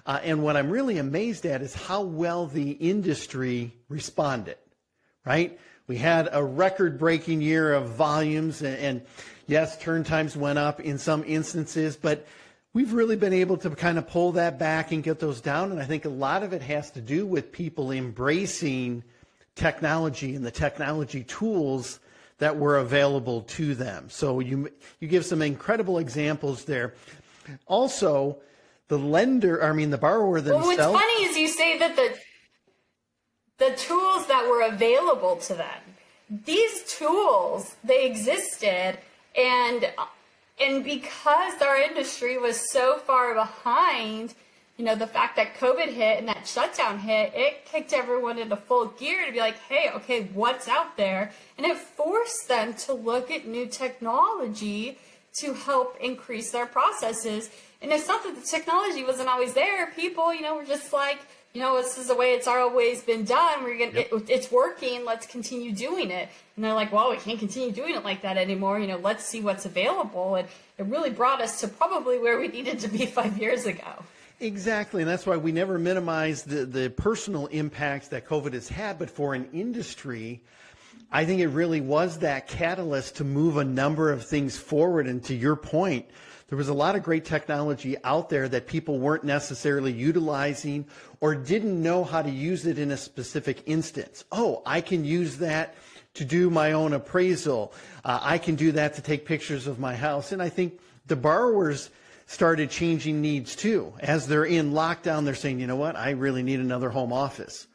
Uh, 0.07 0.19
and 0.23 0.41
what 0.41 0.57
I'm 0.57 0.71
really 0.71 0.97
amazed 0.97 1.45
at 1.45 1.61
is 1.61 1.75
how 1.75 2.01
well 2.01 2.47
the 2.47 2.71
industry 2.71 3.73
responded, 3.89 4.57
right? 5.23 5.59
We 5.87 5.97
had 5.97 6.29
a 6.31 6.43
record 6.43 6.97
breaking 6.97 7.41
year 7.41 7.73
of 7.73 7.89
volumes, 7.89 8.61
and, 8.61 8.77
and, 8.77 9.01
yes, 9.47 9.77
turn 9.77 10.03
times 10.03 10.37
went 10.37 10.57
up 10.57 10.79
in 10.79 10.97
some 10.97 11.23
instances, 11.25 11.97
but 11.97 12.25
we've 12.73 12.93
really 12.93 13.15
been 13.15 13.33
able 13.33 13.57
to 13.57 13.69
kind 13.71 13.97
of 13.97 14.07
pull 14.07 14.31
that 14.33 14.57
back 14.57 14.91
and 14.91 15.03
get 15.03 15.19
those 15.19 15.41
down. 15.41 15.71
And 15.71 15.81
I 15.81 15.85
think 15.85 16.05
a 16.05 16.09
lot 16.09 16.43
of 16.43 16.53
it 16.53 16.61
has 16.61 16.89
to 16.91 17.01
do 17.01 17.25
with 17.25 17.51
people 17.51 17.91
embracing 17.91 19.03
technology 19.55 20.35
and 20.35 20.45
the 20.45 20.51
technology 20.51 21.23
tools 21.23 21.99
that 22.39 22.57
were 22.57 22.77
available 22.77 23.41
to 23.41 23.75
them. 23.75 24.09
So 24.09 24.39
you, 24.39 24.69
you 24.99 25.07
give 25.07 25.25
some 25.25 25.41
incredible 25.41 25.99
examples 25.99 26.65
there. 26.65 26.93
Also, 27.67 28.37
the 28.87 28.97
lender, 28.97 29.63
I 29.63 29.73
mean, 29.73 29.89
the 29.91 29.97
borrower 29.97 30.41
themselves. 30.41 30.77
Well, 30.77 30.93
what's 30.93 31.03
funny 31.03 31.25
is 31.25 31.37
you 31.37 31.47
say 31.47 31.77
that 31.77 31.95
the 31.95 32.17
the 33.57 33.71
tools 33.75 34.27
that 34.27 34.47
were 34.49 34.61
available 34.61 35.35
to 35.37 35.53
them. 35.53 35.81
These 36.29 36.83
tools, 36.97 37.75
they 37.83 38.05
existed, 38.05 38.99
and 39.35 39.93
And 40.59 40.83
because 40.83 41.61
our 41.61 41.77
industry 41.77 42.37
was 42.37 42.71
so 42.71 42.97
far 42.99 43.33
behind, 43.33 44.35
you 44.77 44.85
know, 44.85 44.95
the 44.95 45.07
fact 45.07 45.35
that 45.35 45.55
COVID 45.55 45.89
hit 45.89 46.19
and 46.19 46.27
that 46.27 46.47
shutdown 46.47 46.99
hit, 46.99 47.33
it 47.35 47.65
kicked 47.65 47.91
everyone 47.91 48.37
into 48.37 48.55
full 48.55 48.87
gear 48.87 49.25
to 49.25 49.31
be 49.31 49.39
like, 49.39 49.57
hey, 49.67 49.89
okay, 49.95 50.29
what's 50.33 50.67
out 50.67 50.95
there? 50.95 51.31
And 51.57 51.65
it 51.65 51.77
forced 51.77 52.47
them 52.47 52.73
to 52.85 52.93
look 52.93 53.31
at 53.31 53.47
new 53.47 53.65
technology 53.65 54.99
to 55.39 55.53
help 55.53 55.97
increase 55.99 56.51
their 56.51 56.67
processes. 56.67 57.49
And 57.81 57.91
it's 57.91 58.07
not 58.07 58.23
that 58.23 58.35
the 58.35 58.45
technology 58.45 59.03
wasn't 59.03 59.29
always 59.29 59.53
there. 59.53 59.87
People, 59.91 60.33
you 60.33 60.41
know, 60.41 60.55
were 60.55 60.65
just 60.65 60.93
like, 60.93 61.19
you 61.53 61.61
know, 61.61 61.77
this 61.77 61.99
is 61.99 62.07
the 62.07 62.15
way 62.15 62.33
it's 62.33 62.47
always 62.47 63.03
been 63.03 63.25
done. 63.25 63.63
We're 63.63 63.77
gonna, 63.77 63.99
yep. 63.99 64.11
it, 64.11 64.29
it's 64.29 64.51
working. 64.51 65.05
Let's 65.05 65.27
continue 65.27 65.71
doing 65.71 66.09
it. 66.09 66.29
And 66.55 66.65
they're 66.65 66.73
like, 66.73 66.91
well, 66.91 67.11
we 67.11 67.17
can't 67.17 67.37
continue 67.37 67.71
doing 67.71 67.95
it 67.95 68.03
like 68.03 68.23
that 68.23 68.37
anymore. 68.37 68.79
You 68.79 68.87
know, 68.87 68.97
let's 68.97 69.23
see 69.23 69.39
what's 69.39 69.65
available. 69.65 70.35
And 70.35 70.47
it 70.79 70.85
really 70.85 71.11
brought 71.11 71.41
us 71.41 71.61
to 71.61 71.67
probably 71.67 72.17
where 72.17 72.39
we 72.39 72.47
needed 72.47 72.79
to 72.79 72.87
be 72.87 73.05
five 73.05 73.37
years 73.37 73.65
ago. 73.67 74.03
Exactly, 74.39 75.03
and 75.03 75.09
that's 75.09 75.25
why 75.25 75.37
we 75.37 75.51
never 75.51 75.77
minimize 75.77 76.43
the, 76.43 76.65
the 76.65 76.89
personal 76.89 77.45
impacts 77.47 78.09
that 78.09 78.27
COVID 78.27 78.53
has 78.53 78.67
had. 78.67 78.97
But 78.97 79.09
for 79.09 79.35
an 79.35 79.47
industry, 79.53 80.41
I 81.11 81.23
think 81.25 81.39
it 81.39 81.47
really 81.47 81.81
was 81.81 82.19
that 82.19 82.47
catalyst 82.47 83.17
to 83.17 83.23
move 83.23 83.57
a 83.57 83.63
number 83.63 84.11
of 84.11 84.25
things 84.25 84.57
forward. 84.57 85.07
And 85.07 85.23
to 85.25 85.35
your 85.35 85.55
point, 85.55 86.07
there 86.53 86.57
was 86.59 86.69
a 86.69 86.73
lot 86.75 86.95
of 86.95 87.01
great 87.01 87.25
technology 87.25 87.95
out 88.03 88.29
there 88.29 88.47
that 88.47 88.67
people 88.67 88.99
weren't 88.99 89.23
necessarily 89.23 89.91
utilizing 89.91 90.85
or 91.19 91.33
didn't 91.33 91.81
know 91.81 92.03
how 92.03 92.21
to 92.21 92.29
use 92.29 92.67
it 92.67 92.77
in 92.77 92.91
a 92.91 92.97
specific 92.97 93.63
instance. 93.65 94.23
Oh, 94.31 94.61
I 94.63 94.79
can 94.81 95.03
use 95.03 95.37
that 95.37 95.73
to 96.13 96.23
do 96.23 96.51
my 96.51 96.73
own 96.73 96.93
appraisal. 96.93 97.73
Uh, 98.05 98.19
I 98.21 98.37
can 98.37 98.53
do 98.53 98.71
that 98.73 98.93
to 98.93 99.01
take 99.01 99.25
pictures 99.25 99.65
of 99.65 99.79
my 99.79 99.95
house. 99.95 100.31
And 100.31 100.43
I 100.43 100.49
think 100.49 100.79
the 101.07 101.15
borrowers 101.15 101.89
started 102.27 102.69
changing 102.69 103.19
needs 103.19 103.55
too. 103.55 103.91
As 103.99 104.27
they're 104.27 104.45
in 104.45 104.73
lockdown, 104.73 105.25
they're 105.25 105.33
saying, 105.33 105.59
you 105.59 105.65
know 105.65 105.75
what? 105.75 105.95
I 105.95 106.11
really 106.11 106.43
need 106.43 106.59
another 106.59 106.91
home 106.91 107.11
office. 107.11 107.65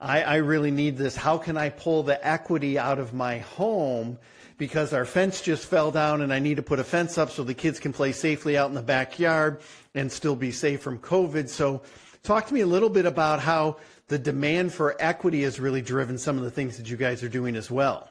I, 0.00 0.22
I 0.22 0.36
really 0.36 0.70
need 0.70 0.96
this. 0.96 1.16
How 1.16 1.36
can 1.36 1.58
I 1.58 1.68
pull 1.68 2.02
the 2.02 2.26
equity 2.26 2.78
out 2.78 2.98
of 2.98 3.12
my 3.12 3.40
home? 3.40 4.18
Because 4.62 4.92
our 4.92 5.04
fence 5.04 5.40
just 5.40 5.66
fell 5.66 5.90
down 5.90 6.22
and 6.22 6.32
I 6.32 6.38
need 6.38 6.54
to 6.54 6.62
put 6.62 6.78
a 6.78 6.84
fence 6.84 7.18
up 7.18 7.32
so 7.32 7.42
the 7.42 7.52
kids 7.52 7.80
can 7.80 7.92
play 7.92 8.12
safely 8.12 8.56
out 8.56 8.68
in 8.68 8.76
the 8.76 8.80
backyard 8.80 9.60
and 9.92 10.10
still 10.12 10.36
be 10.36 10.52
safe 10.52 10.80
from 10.80 11.00
COVID. 11.00 11.48
So 11.48 11.82
talk 12.22 12.46
to 12.46 12.54
me 12.54 12.60
a 12.60 12.66
little 12.68 12.88
bit 12.88 13.04
about 13.04 13.40
how 13.40 13.78
the 14.06 14.20
demand 14.20 14.72
for 14.72 14.94
equity 15.00 15.42
has 15.42 15.58
really 15.58 15.82
driven 15.82 16.16
some 16.16 16.38
of 16.38 16.44
the 16.44 16.50
things 16.52 16.76
that 16.76 16.88
you 16.88 16.96
guys 16.96 17.24
are 17.24 17.28
doing 17.28 17.56
as 17.56 17.72
well. 17.72 18.08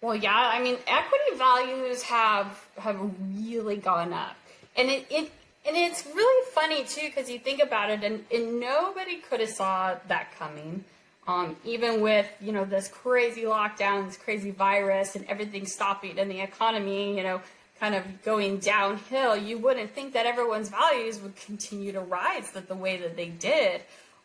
Well, 0.00 0.14
yeah, 0.14 0.52
I 0.54 0.62
mean, 0.62 0.76
equity 0.86 1.36
values 1.36 2.02
have 2.02 2.64
have 2.78 3.00
really 3.34 3.76
gone 3.76 4.12
up, 4.12 4.36
and 4.76 4.88
it, 4.88 5.04
it 5.10 5.32
and 5.66 5.76
it's 5.76 6.06
really 6.06 6.50
funny 6.52 6.84
too 6.84 7.08
because 7.08 7.28
you 7.28 7.40
think 7.40 7.60
about 7.60 7.90
it, 7.90 8.04
and, 8.04 8.24
and 8.32 8.60
nobody 8.60 9.16
could 9.16 9.40
have 9.40 9.48
saw 9.48 9.96
that 10.06 10.30
coming. 10.38 10.84
Um, 11.28 11.56
even 11.64 12.00
with 12.00 12.26
you 12.40 12.52
know 12.52 12.64
this 12.64 12.88
crazy 12.88 13.42
lockdown, 13.42 14.06
this 14.06 14.16
crazy 14.16 14.52
virus, 14.52 15.16
and 15.16 15.24
everything 15.26 15.66
stopping, 15.66 16.18
and 16.18 16.30
the 16.30 16.40
economy, 16.40 17.16
you 17.16 17.22
know, 17.24 17.40
kind 17.80 17.94
of 17.94 18.22
going 18.22 18.58
downhill, 18.58 19.36
you 19.36 19.58
wouldn't 19.58 19.90
think 19.90 20.12
that 20.14 20.26
everyone's 20.26 20.68
values 20.68 21.20
would 21.20 21.36
continue 21.36 21.92
to 21.92 22.00
rise 22.00 22.50
that 22.52 22.68
the 22.68 22.76
way 22.76 22.96
that 22.98 23.16
they 23.16 23.28
did. 23.28 23.82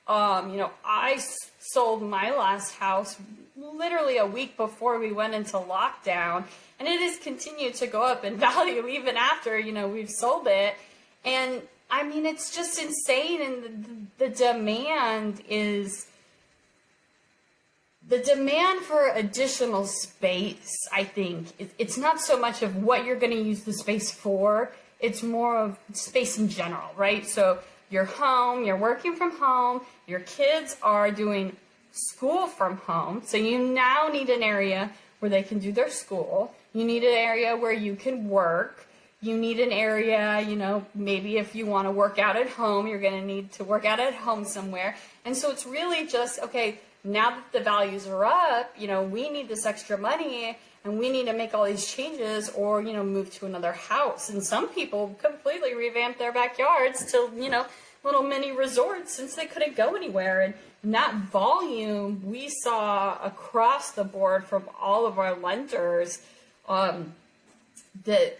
Um, 0.07 0.51
you 0.51 0.57
know, 0.57 0.71
I 0.85 1.21
sold 1.59 2.03
my 2.03 2.31
last 2.31 2.75
house 2.75 3.17
literally 3.55 4.17
a 4.17 4.25
week 4.25 4.57
before 4.57 4.99
we 4.99 5.11
went 5.11 5.33
into 5.33 5.57
lockdown, 5.57 6.43
and 6.79 6.87
it 6.87 7.01
has 7.01 7.17
continued 7.17 7.75
to 7.75 7.87
go 7.87 8.03
up 8.03 8.23
in 8.23 8.37
value 8.49 8.87
even 8.87 9.17
after 9.17 9.57
you 9.57 9.71
know 9.71 9.87
we've 9.87 10.09
sold 10.09 10.47
it. 10.47 10.75
And 11.25 11.61
I 11.89 12.03
mean, 12.03 12.25
it's 12.25 12.55
just 12.55 12.81
insane, 12.81 13.41
and 13.41 14.07
the, 14.17 14.27
the 14.27 14.35
demand 14.35 15.41
is 15.49 16.07
the 18.11 18.19
demand 18.19 18.81
for 18.81 19.07
additional 19.15 19.87
space. 19.87 20.85
I 20.91 21.05
think 21.05 21.47
it's 21.79 21.97
not 21.97 22.19
so 22.19 22.37
much 22.37 22.61
of 22.61 22.83
what 22.83 23.05
you're 23.05 23.15
going 23.15 23.31
to 23.31 23.41
use 23.41 23.63
the 23.63 23.71
space 23.71 24.11
for; 24.11 24.69
it's 24.99 25.23
more 25.23 25.57
of 25.57 25.79
space 25.93 26.37
in 26.37 26.49
general, 26.49 26.91
right? 26.97 27.25
So 27.25 27.59
you're 27.89 28.03
home, 28.03 28.65
you're 28.65 28.75
working 28.75 29.15
from 29.15 29.31
home, 29.39 29.79
your 30.07 30.19
kids 30.19 30.75
are 30.83 31.09
doing 31.09 31.55
school 31.93 32.47
from 32.47 32.77
home. 32.77 33.21
So 33.25 33.37
you 33.37 33.57
now 33.59 34.09
need 34.11 34.29
an 34.29 34.43
area 34.43 34.91
where 35.19 35.29
they 35.29 35.43
can 35.43 35.59
do 35.59 35.71
their 35.71 35.89
school. 35.89 36.53
You 36.73 36.83
need 36.83 37.03
an 37.03 37.17
area 37.17 37.55
where 37.55 37.73
you 37.73 37.95
can 37.95 38.27
work. 38.27 38.87
You 39.21 39.37
need 39.37 39.59
an 39.59 39.71
area, 39.71 40.41
you 40.41 40.55
know, 40.55 40.83
maybe 40.95 41.37
if 41.37 41.53
you 41.53 41.65
want 41.67 41.87
to 41.87 41.91
work 41.91 42.17
out 42.17 42.35
at 42.35 42.49
home, 42.49 42.87
you're 42.87 42.99
going 42.99 43.21
to 43.21 43.25
need 43.25 43.51
to 43.53 43.63
work 43.63 43.85
out 43.85 43.99
at 43.99 44.15
home 44.15 44.43
somewhere. 44.45 44.95
And 45.23 45.37
so 45.37 45.51
it's 45.51 45.65
really 45.65 46.07
just, 46.07 46.39
okay, 46.39 46.79
now 47.03 47.31
that 47.31 47.51
the 47.51 47.59
values 47.59 48.07
are 48.07 48.25
up, 48.25 48.73
you 48.77 48.87
know, 48.87 49.03
we 49.03 49.29
need 49.29 49.47
this 49.47 49.65
extra 49.65 49.97
money 49.97 50.57
and 50.83 50.97
we 50.97 51.09
need 51.09 51.25
to 51.25 51.33
make 51.33 51.53
all 51.53 51.65
these 51.65 51.87
changes 51.87 52.49
or, 52.49 52.81
you 52.81 52.93
know, 52.93 53.03
move 53.03 53.31
to 53.35 53.45
another 53.45 53.73
house. 53.73 54.29
And 54.29 54.43
some 54.43 54.67
people 54.69 55.15
completely 55.21 55.75
revamp 55.75 56.17
their 56.17 56.31
backyards 56.31 57.11
to, 57.11 57.31
you 57.35 57.49
know, 57.49 57.65
little 58.03 58.23
mini 58.23 58.51
resorts 58.51 59.13
since 59.13 59.35
they 59.35 59.45
couldn't 59.45 59.75
go 59.75 59.95
anywhere. 59.95 60.41
And 60.41 60.93
that 60.93 61.13
volume 61.15 62.21
we 62.25 62.49
saw 62.63 63.17
across 63.23 63.91
the 63.91 64.03
board 64.03 64.45
from 64.45 64.63
all 64.79 65.05
of 65.05 65.19
our 65.19 65.35
lenders 65.35 66.19
um, 66.67 67.13
that 68.05 68.39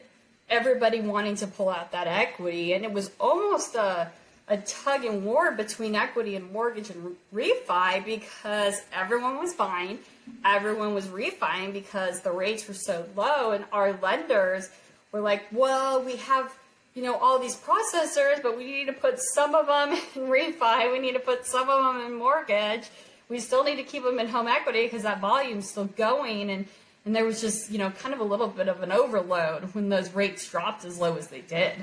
everybody 0.50 1.00
wanting 1.02 1.36
to 1.38 1.48
pull 1.48 1.70
out 1.70 1.92
that 1.92 2.08
equity. 2.08 2.74
And 2.74 2.84
it 2.84 2.92
was 2.92 3.12
almost 3.20 3.76
a 3.76 4.12
a 4.52 4.58
tug 4.58 5.06
and 5.06 5.24
war 5.24 5.54
between 5.54 5.96
equity 5.96 6.36
and 6.36 6.52
mortgage 6.52 6.90
and 6.90 7.16
refi 7.34 8.04
because 8.04 8.82
everyone 8.94 9.38
was 9.40 9.54
buying, 9.54 9.98
everyone 10.44 10.94
was 10.94 11.08
refining 11.08 11.72
because 11.72 12.20
the 12.20 12.32
rates 12.32 12.68
were 12.68 12.74
so 12.74 13.06
low, 13.16 13.52
and 13.52 13.64
our 13.72 13.94
lenders 14.02 14.70
were 15.14 15.22
like, 15.22 15.44
"Well, 15.52 16.04
we 16.04 16.18
have." 16.18 16.54
You 16.94 17.04
know, 17.04 17.16
all 17.16 17.40
these 17.40 17.56
processors, 17.56 18.44
but 18.44 18.58
we 18.58 18.66
need 18.66 18.88
to 18.88 18.92
put 18.92 19.18
some 19.34 19.56
of 19.56 19.68
them 19.68 19.94
in 20.16 20.30
refi. 20.30 20.92
We 20.92 21.00
need 21.00 21.14
to 21.14 21.22
put 21.22 21.46
some 21.46 21.70
of 21.70 21.86
them 21.86 22.06
in 22.06 22.16
mortgage. 22.16 22.90
We 23.30 23.40
still 23.40 23.64
need 23.64 23.78
to 23.78 23.84
keep 23.84 24.04
them 24.04 24.20
in 24.20 24.28
home 24.28 24.50
equity 24.50 24.84
because 24.84 25.04
that 25.04 25.22
volume's 25.22 25.70
still 25.70 25.86
going. 25.86 26.50
And, 26.50 26.68
and 27.06 27.16
there 27.16 27.24
was 27.24 27.40
just, 27.40 27.72
you 27.72 27.78
know, 27.78 27.92
kind 27.92 28.14
of 28.14 28.20
a 28.20 28.26
little 28.26 28.50
bit 28.50 28.68
of 28.68 28.84
an 28.84 28.92
overload 28.92 29.74
when 29.74 29.88
those 29.88 30.14
rates 30.14 30.46
dropped 30.50 30.84
as 30.84 31.00
low 31.00 31.16
as 31.16 31.28
they 31.28 31.40
did. 31.40 31.76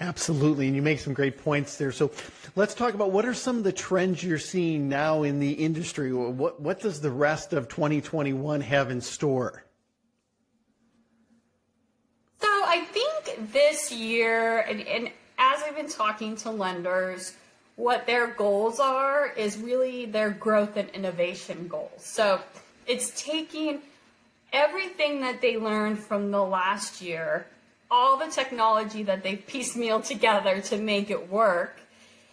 Absolutely, 0.00 0.66
and 0.66 0.74
you 0.74 0.82
make 0.82 0.98
some 0.98 1.14
great 1.14 1.38
points 1.38 1.76
there. 1.76 1.92
So 1.92 2.10
let's 2.56 2.74
talk 2.74 2.94
about 2.94 3.12
what 3.12 3.24
are 3.24 3.34
some 3.34 3.58
of 3.58 3.64
the 3.64 3.72
trends 3.72 4.24
you're 4.24 4.38
seeing 4.38 4.88
now 4.88 5.22
in 5.22 5.38
the 5.38 5.52
industry? 5.52 6.12
What, 6.12 6.60
what 6.60 6.80
does 6.80 7.00
the 7.00 7.10
rest 7.10 7.52
of 7.52 7.68
2021 7.68 8.60
have 8.62 8.90
in 8.90 9.00
store? 9.00 9.64
So 12.40 12.48
I 12.48 12.84
think 12.90 13.52
this 13.52 13.92
year, 13.92 14.60
and, 14.60 14.80
and 14.80 15.10
as 15.38 15.62
I've 15.62 15.76
been 15.76 15.88
talking 15.88 16.36
to 16.38 16.50
lenders, 16.50 17.34
what 17.76 18.06
their 18.06 18.26
goals 18.26 18.80
are 18.80 19.28
is 19.28 19.56
really 19.56 20.06
their 20.06 20.30
growth 20.30 20.76
and 20.76 20.88
innovation 20.90 21.68
goals. 21.68 22.04
So 22.04 22.40
it's 22.86 23.22
taking 23.22 23.80
everything 24.52 25.20
that 25.20 25.40
they 25.40 25.56
learned 25.56 25.98
from 25.98 26.30
the 26.30 26.42
last 26.42 27.00
year 27.00 27.46
all 27.90 28.16
the 28.16 28.26
technology 28.26 29.02
that 29.02 29.22
they've 29.22 29.44
piecemealed 29.48 30.06
together 30.06 30.60
to 30.62 30.78
make 30.78 31.10
it 31.10 31.30
work 31.30 31.80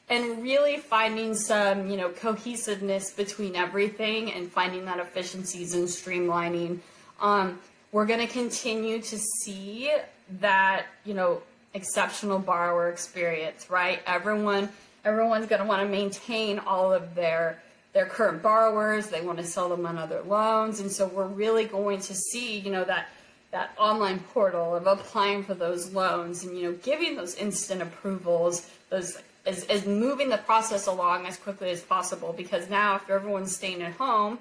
and 0.10 0.44
really 0.44 0.78
finding 0.78 1.34
some 1.36 1.90
you 1.90 1.98
know 1.98 2.10
cohesiveness 2.10 3.12
between 3.12 3.56
everything 3.56 4.32
and 4.32 4.52
finding 4.52 4.86
that 4.86 5.00
efficiencies 5.00 5.74
and 5.74 5.88
streamlining 5.88 6.80
um, 7.22 7.60
we're 7.92 8.06
going 8.06 8.20
to 8.20 8.32
continue 8.32 9.02
to 9.02 9.18
see 9.18 9.92
that 10.40 10.86
you 11.06 11.14
know 11.14 11.42
exceptional 11.74 12.40
borrower 12.40 12.90
experience 12.90 13.70
right? 13.70 14.02
Everyone 14.06 14.70
everyone's 15.04 15.48
going 15.48 15.62
to 15.62 15.68
want 15.68 15.82
to 15.82 15.88
maintain 15.88 16.60
all 16.60 16.94
of 16.94 17.16
their 17.16 17.62
their 17.94 18.06
current 18.06 18.42
borrowers. 18.42 19.08
They 19.08 19.22
want 19.22 19.38
to 19.40 19.44
sell 19.44 19.68
them 19.68 19.86
on 19.86 19.98
other 19.98 20.22
loans. 20.22 20.80
And 20.80 20.90
so 20.90 21.08
we're 21.08 21.28
really 21.28 21.66
going 21.66 22.00
to 22.00 22.14
see 22.14 22.60
you 22.60 22.72
know 22.72 22.84
that 22.84 23.10
that 23.52 23.74
online 23.78 24.20
portal 24.20 24.76
of 24.76 24.88
applying 24.88 25.44
for 25.44 25.54
those 25.54 25.94
loans 25.94 26.44
and 26.44 26.58
you 26.58 26.64
know 26.64 26.78
giving 26.84 27.16
those 27.16 27.36
instant 27.36 27.82
approvals 27.82 28.70
those 28.90 29.18
is, 29.46 29.64
is 29.66 29.86
moving 29.86 30.30
the 30.30 30.38
process 30.38 30.88
along 30.88 31.26
as 31.26 31.36
quickly 31.36 31.72
as 31.72 31.82
possible. 31.82 32.32
Because 32.32 32.70
now 32.70 32.96
if 32.96 33.10
everyone's 33.10 33.56
staying 33.56 33.82
at 33.82 33.94
home 33.94 34.40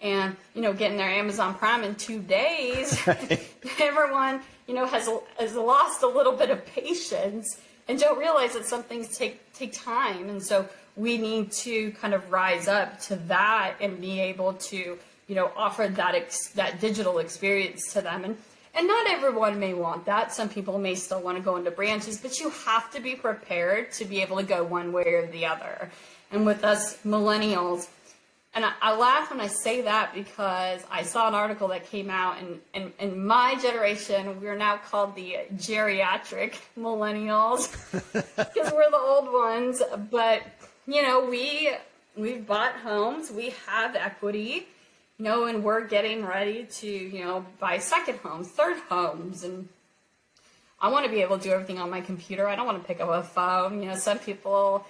and 0.00 0.36
you 0.54 0.62
know 0.62 0.72
getting 0.72 0.96
their 0.96 1.08
amazon 1.08 1.54
prime 1.54 1.84
in 1.84 1.94
two 1.94 2.18
days 2.18 3.00
everyone 3.80 4.40
you 4.66 4.74
know 4.74 4.84
has 4.84 5.08
has 5.38 5.54
lost 5.54 6.02
a 6.02 6.08
little 6.08 6.32
bit 6.32 6.50
of 6.50 6.66
patience 6.66 7.60
and 7.88 7.98
don't 7.98 8.18
realize 8.18 8.54
that 8.54 8.66
some 8.66 8.82
things 8.82 9.16
take 9.16 9.52
take 9.52 9.72
time. 9.72 10.28
And 10.28 10.42
so 10.42 10.68
we 10.96 11.18
need 11.18 11.52
to 11.52 11.92
kind 11.92 12.14
of 12.14 12.30
rise 12.30 12.68
up 12.68 13.00
to 13.02 13.16
that 13.16 13.76
and 13.80 14.00
be 14.00 14.20
able 14.20 14.54
to 14.54 14.98
you 15.28 15.34
know 15.34 15.50
offer 15.56 15.88
that 15.88 16.14
ex- 16.14 16.50
that 16.50 16.80
digital 16.80 17.18
experience 17.18 17.92
to 17.92 18.00
them. 18.00 18.24
And 18.24 18.36
And 18.74 18.88
not 18.88 19.06
everyone 19.10 19.58
may 19.60 19.74
want 19.74 20.06
that. 20.06 20.32
Some 20.32 20.48
people 20.48 20.78
may 20.78 20.94
still 20.94 21.20
want 21.20 21.36
to 21.36 21.42
go 21.42 21.56
into 21.56 21.70
branches, 21.70 22.18
but 22.18 22.40
you 22.40 22.50
have 22.50 22.90
to 22.92 23.00
be 23.00 23.14
prepared 23.14 23.92
to 23.92 24.04
be 24.04 24.22
able 24.22 24.38
to 24.38 24.42
go 24.42 24.64
one 24.64 24.92
way 24.92 25.04
or 25.04 25.26
the 25.26 25.44
other. 25.46 25.90
And 26.30 26.46
with 26.46 26.64
us 26.64 26.96
millennials, 27.04 27.88
and 28.54 28.64
I, 28.64 28.72
I, 28.80 28.96
laugh 28.96 29.30
when 29.30 29.40
I 29.40 29.46
say 29.46 29.82
that 29.82 30.12
because 30.14 30.82
I 30.90 31.02
saw 31.02 31.28
an 31.28 31.34
article 31.34 31.68
that 31.68 31.86
came 31.90 32.10
out, 32.10 32.38
and 32.38 32.60
in, 32.74 32.92
in, 32.98 33.12
in, 33.12 33.26
my 33.26 33.56
generation, 33.56 34.40
we're 34.40 34.56
now 34.56 34.76
called 34.76 35.14
the 35.14 35.38
geriatric 35.54 36.56
millennials 36.78 37.70
because 38.12 38.72
we're 38.72 38.90
the 38.90 38.96
old 38.96 39.32
ones. 39.32 39.82
But 40.10 40.42
you 40.86 41.02
know, 41.02 41.24
we 41.24 41.70
we've 42.14 42.46
bought 42.46 42.74
homes, 42.76 43.30
we 43.30 43.54
have 43.66 43.96
equity, 43.96 44.66
you 45.22 45.28
know, 45.28 45.44
and 45.44 45.62
we're 45.62 45.86
getting 45.86 46.26
ready 46.26 46.64
to 46.64 46.88
you 46.88 47.22
know 47.22 47.46
buy 47.60 47.78
second 47.78 48.18
homes, 48.18 48.48
third 48.48 48.76
homes, 48.88 49.44
and 49.44 49.68
I 50.80 50.88
want 50.88 51.06
to 51.06 51.12
be 51.12 51.22
able 51.22 51.38
to 51.38 51.44
do 51.44 51.52
everything 51.52 51.78
on 51.78 51.90
my 51.90 52.00
computer. 52.00 52.48
I 52.48 52.56
don't 52.56 52.66
want 52.66 52.82
to 52.82 52.84
pick 52.84 53.00
up 53.00 53.08
a 53.08 53.22
phone. 53.22 53.80
You 53.80 53.90
know, 53.90 53.94
some 53.96 54.18
people 54.18 54.84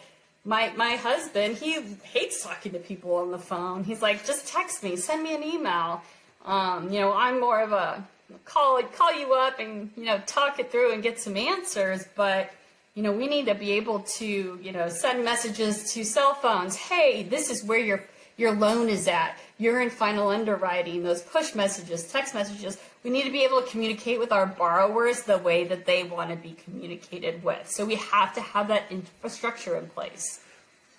my 0.47 0.73
my 0.75 0.97
husband 0.97 1.59
he 1.59 1.83
hates 2.03 2.43
talking 2.43 2.73
to 2.73 2.79
people 2.79 3.15
on 3.15 3.31
the 3.31 3.39
phone 3.39 3.85
he's 3.85 4.03
like 4.03 4.25
just 4.25 4.49
text 4.49 4.83
me 4.83 4.97
send 4.97 5.23
me 5.23 5.37
an 5.37 5.45
email 5.45 6.03
um, 6.47 6.93
you 6.93 6.99
know 6.99 7.13
i'm 7.13 7.39
more 7.39 7.61
of 7.61 7.71
a 7.71 8.05
call 8.45 8.83
call 8.83 9.17
you 9.17 9.35
up 9.35 9.61
and 9.61 9.89
you 9.97 10.05
know 10.05 10.21
talk 10.27 10.59
it 10.59 10.73
through 10.73 10.93
and 10.93 11.01
get 11.01 11.21
some 11.21 11.37
answers 11.37 12.09
but 12.17 12.51
you 12.97 13.05
know 13.05 13.13
we 13.13 13.29
need 13.29 13.47
to 13.47 13.55
be 13.55 13.71
able 13.71 14.01
to 14.01 14.59
you 14.61 14.73
know 14.73 14.89
send 14.89 15.25
messages 15.25 15.93
to 15.93 16.05
cell 16.05 16.35
phones 16.35 16.75
hey 16.75 17.23
this 17.23 17.49
is 17.49 17.63
where 17.63 17.79
your 17.79 18.03
your 18.43 18.53
loan 18.53 18.89
is 18.89 19.09
at 19.09 19.39
you're 19.59 19.81
in 19.81 19.91
final 19.91 20.29
underwriting 20.29 21.03
those 21.03 21.23
push 21.23 21.55
messages 21.55 22.05
text 22.17 22.35
messages 22.35 22.77
we 23.05 23.11
need 23.11 23.25
to 23.25 23.33
be 23.33 23.43
able 23.45 23.61
to 23.63 23.69
communicate 23.69 24.21
with 24.21 24.31
our 24.31 24.47
borrowers 24.47 25.23
the 25.23 25.39
way 25.39 25.65
that 25.65 25.87
they 25.87 26.05
want 26.05 26.31
to 26.31 26.37
be 26.37 26.53
communicated 26.65 27.43
with. 27.43 27.69
So 27.69 27.85
we 27.85 27.97
have 27.97 28.33
to 28.35 28.41
have 28.41 28.69
that 28.69 28.85
infrastructure 28.91 29.77
in 29.77 29.89
place. 29.89 30.41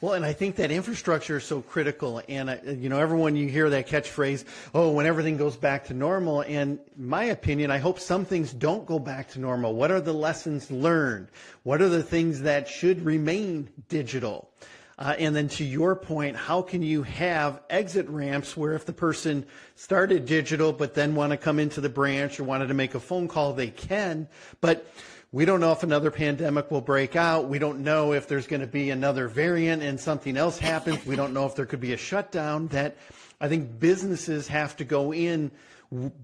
Well, 0.01 0.15
and 0.15 0.25
I 0.25 0.33
think 0.33 0.57
that 0.57 0.69
infrastructure 0.69 1.37
is 1.37 1.45
so 1.45 1.61
critical. 1.61 2.21
And, 2.27 2.49
uh, 2.49 2.57
you 2.65 2.89
know, 2.89 2.99
everyone 2.99 3.37
you 3.37 3.47
hear 3.47 3.69
that 3.69 3.87
catchphrase, 3.87 4.43
oh, 4.75 4.91
when 4.91 5.05
everything 5.05 5.37
goes 5.37 5.55
back 5.55 5.85
to 5.85 5.93
normal. 5.93 6.41
And 6.41 6.77
my 6.97 7.23
opinion, 7.25 7.71
I 7.71 7.77
hope 7.77 8.01
some 8.01 8.25
things 8.25 8.51
don't 8.51 8.85
go 8.85 8.99
back 8.99 9.29
to 9.31 9.39
normal. 9.39 9.73
What 9.73 9.91
are 9.91 10.01
the 10.01 10.11
lessons 10.11 10.69
learned? 10.69 11.29
What 11.63 11.81
are 11.81 11.87
the 11.87 12.03
things 12.03 12.41
that 12.41 12.67
should 12.67 13.05
remain 13.05 13.69
digital? 13.87 14.49
Uh, 14.97 15.15
and 15.17 15.35
then 15.35 15.47
to 15.47 15.63
your 15.63 15.95
point, 15.95 16.35
how 16.35 16.61
can 16.61 16.83
you 16.83 17.03
have 17.03 17.61
exit 17.69 18.07
ramps 18.07 18.55
where 18.55 18.73
if 18.73 18.85
the 18.85 18.93
person 18.93 19.45
started 19.75 20.25
digital 20.25 20.71
but 20.71 20.93
then 20.93 21.15
want 21.15 21.31
to 21.31 21.37
come 21.37 21.59
into 21.59 21.81
the 21.81 21.89
branch 21.89 22.39
or 22.39 22.43
wanted 22.43 22.67
to 22.67 22.73
make 22.73 22.93
a 22.93 22.99
phone 22.99 23.27
call, 23.27 23.53
they 23.53 23.69
can. 23.69 24.27
But 24.61 24.85
we 25.31 25.45
don't 25.45 25.59
know 25.59 25.71
if 25.71 25.81
another 25.81 26.11
pandemic 26.11 26.69
will 26.69 26.81
break 26.81 27.15
out. 27.15 27.49
We 27.49 27.57
don't 27.57 27.79
know 27.79 28.13
if 28.13 28.27
there's 28.27 28.45
going 28.45 28.61
to 28.61 28.67
be 28.67 28.91
another 28.91 29.27
variant 29.27 29.81
and 29.81 29.99
something 29.99 30.37
else 30.37 30.59
happens. 30.59 31.03
We 31.07 31.15
don't 31.15 31.33
know 31.33 31.47
if 31.47 31.55
there 31.55 31.65
could 31.65 31.81
be 31.81 31.93
a 31.93 31.97
shutdown 31.97 32.67
that 32.67 32.97
I 33.41 33.47
think 33.47 33.79
businesses 33.79 34.47
have 34.49 34.77
to 34.77 34.83
go 34.83 35.11
in 35.11 35.49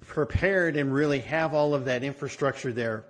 prepared 0.07 0.75
and 0.75 0.93
really 0.93 1.19
have 1.19 1.55
all 1.55 1.73
of 1.73 1.85
that 1.85 2.03
infrastructure 2.03 2.71
there. 2.71 3.05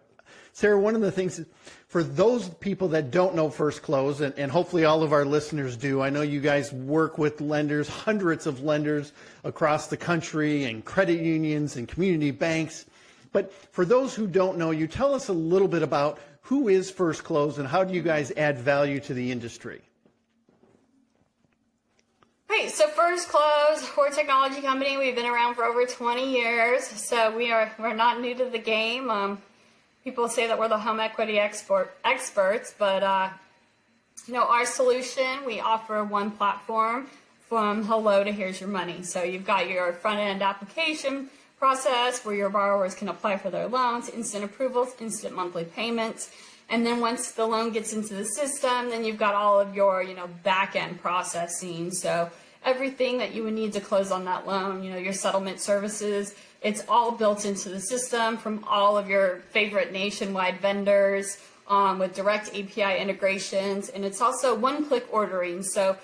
Sarah, 0.59 0.77
one 0.77 0.93
of 0.93 0.99
the 0.99 1.09
things 1.09 1.39
for 1.87 2.03
those 2.03 2.49
people 2.49 2.89
that 2.89 3.11
don't 3.11 3.33
know 3.33 3.49
First 3.49 3.81
Close, 3.81 4.19
and, 4.19 4.37
and, 4.37 4.51
hopefully 4.51 4.83
all 4.83 5.03
of 5.03 5.13
our 5.13 5.23
listeners 5.23 5.77
do, 5.77 6.01
I 6.01 6.09
know 6.09 6.21
you 6.21 6.41
guys 6.41 6.73
work 6.73 7.17
with 7.17 7.39
lenders, 7.39 7.87
hundreds 7.87 8.45
of 8.45 8.61
lenders 8.61 9.13
across 9.45 9.87
the 9.87 9.95
country, 9.95 10.65
and 10.65 10.83
credit 10.83 11.21
unions 11.21 11.77
and 11.77 11.87
community 11.87 12.31
banks. 12.31 12.87
But 13.31 13.53
for 13.71 13.85
those 13.85 14.13
who 14.13 14.27
don't 14.27 14.57
know 14.57 14.71
you, 14.71 14.85
tell 14.85 15.15
us 15.15 15.29
a 15.29 15.33
little 15.33 15.69
bit 15.69 15.81
about 15.81 16.19
who 16.41 16.67
is 16.67 16.91
First 16.91 17.23
Close 17.23 17.57
and 17.57 17.65
how 17.65 17.85
do 17.85 17.93
you 17.93 18.01
guys 18.01 18.33
add 18.35 18.57
value 18.57 18.99
to 18.99 19.13
the 19.13 19.31
industry? 19.31 19.79
Right, 22.49 22.69
so 22.69 22.89
First 22.89 23.29
Close, 23.29 23.89
we're 23.97 24.07
a 24.07 24.11
technology 24.11 24.59
company. 24.59 24.97
We've 24.97 25.15
been 25.15 25.25
around 25.25 25.55
for 25.55 25.63
over 25.63 25.85
20 25.85 26.29
years, 26.29 26.83
so 26.83 27.33
we 27.33 27.49
are 27.49 27.71
we're 27.79 27.93
not 27.93 28.19
new 28.19 28.35
to 28.35 28.49
the 28.49 28.59
game. 28.59 29.09
Um, 29.09 29.41
people 30.03 30.27
say 30.27 30.47
that 30.47 30.57
we're 30.57 30.67
the 30.67 30.79
home 30.79 30.99
equity 30.99 31.39
export 31.39 31.95
experts, 32.03 32.73
but 32.77 33.03
uh, 33.03 33.29
you 34.27 34.33
know 34.33 34.43
our 34.43 34.65
solution 34.65 35.45
we 35.45 35.59
offer 35.59 36.03
one 36.03 36.31
platform 36.31 37.07
from 37.47 37.83
hello 37.83 38.23
to 38.23 38.31
here's 38.31 38.59
your 38.59 38.69
money. 38.69 39.01
So 39.03 39.23
you've 39.23 39.45
got 39.45 39.67
your 39.67 39.91
front 39.93 40.19
end 40.19 40.43
application 40.43 41.29
process 41.57 42.23
where 42.23 42.35
your 42.35 42.49
borrowers 42.49 42.95
can 42.95 43.09
apply 43.09 43.37
for 43.37 43.49
their 43.49 43.67
loans, 43.67 44.07
instant 44.09 44.45
approvals, 44.45 44.95
instant 44.99 45.35
monthly 45.35 45.65
payments. 45.65 46.31
And 46.69 46.85
then 46.85 46.99
once 46.99 47.31
the 47.31 47.45
loan 47.45 47.71
gets 47.71 47.93
into 47.93 48.13
the 48.13 48.25
system, 48.25 48.89
then 48.91 49.03
you've 49.03 49.17
got 49.17 49.33
all 49.33 49.59
of 49.59 49.75
your, 49.75 50.03
you 50.03 50.13
know, 50.13 50.27
back 50.43 50.75
end 50.75 51.01
processing. 51.01 51.91
So 51.91 52.29
everything 52.63 53.17
that 53.19 53.33
you 53.33 53.43
would 53.43 53.53
need 53.53 53.73
to 53.73 53.81
close 53.81 54.11
on 54.11 54.25
that 54.25 54.45
loan, 54.45 54.83
you 54.83 54.91
know, 54.91 54.97
your 54.97 55.13
settlement 55.13 55.59
services, 55.59 56.35
it's 56.61 56.83
all 56.89 57.11
built 57.11 57.45
into 57.45 57.69
the 57.69 57.79
system 57.79 58.37
from 58.37 58.63
all 58.67 58.97
of 58.97 59.07
your 59.07 59.37
favorite 59.51 59.91
nationwide 59.93 60.59
vendors 60.59 61.37
um, 61.67 61.99
with 61.99 62.13
direct 62.13 62.49
API 62.49 62.99
integrations. 62.99 63.89
And 63.89 64.03
it's 64.03 64.21
also 64.21 64.55
one 64.55 64.85
click 64.85 65.07
ordering. 65.11 65.63
So 65.63 65.97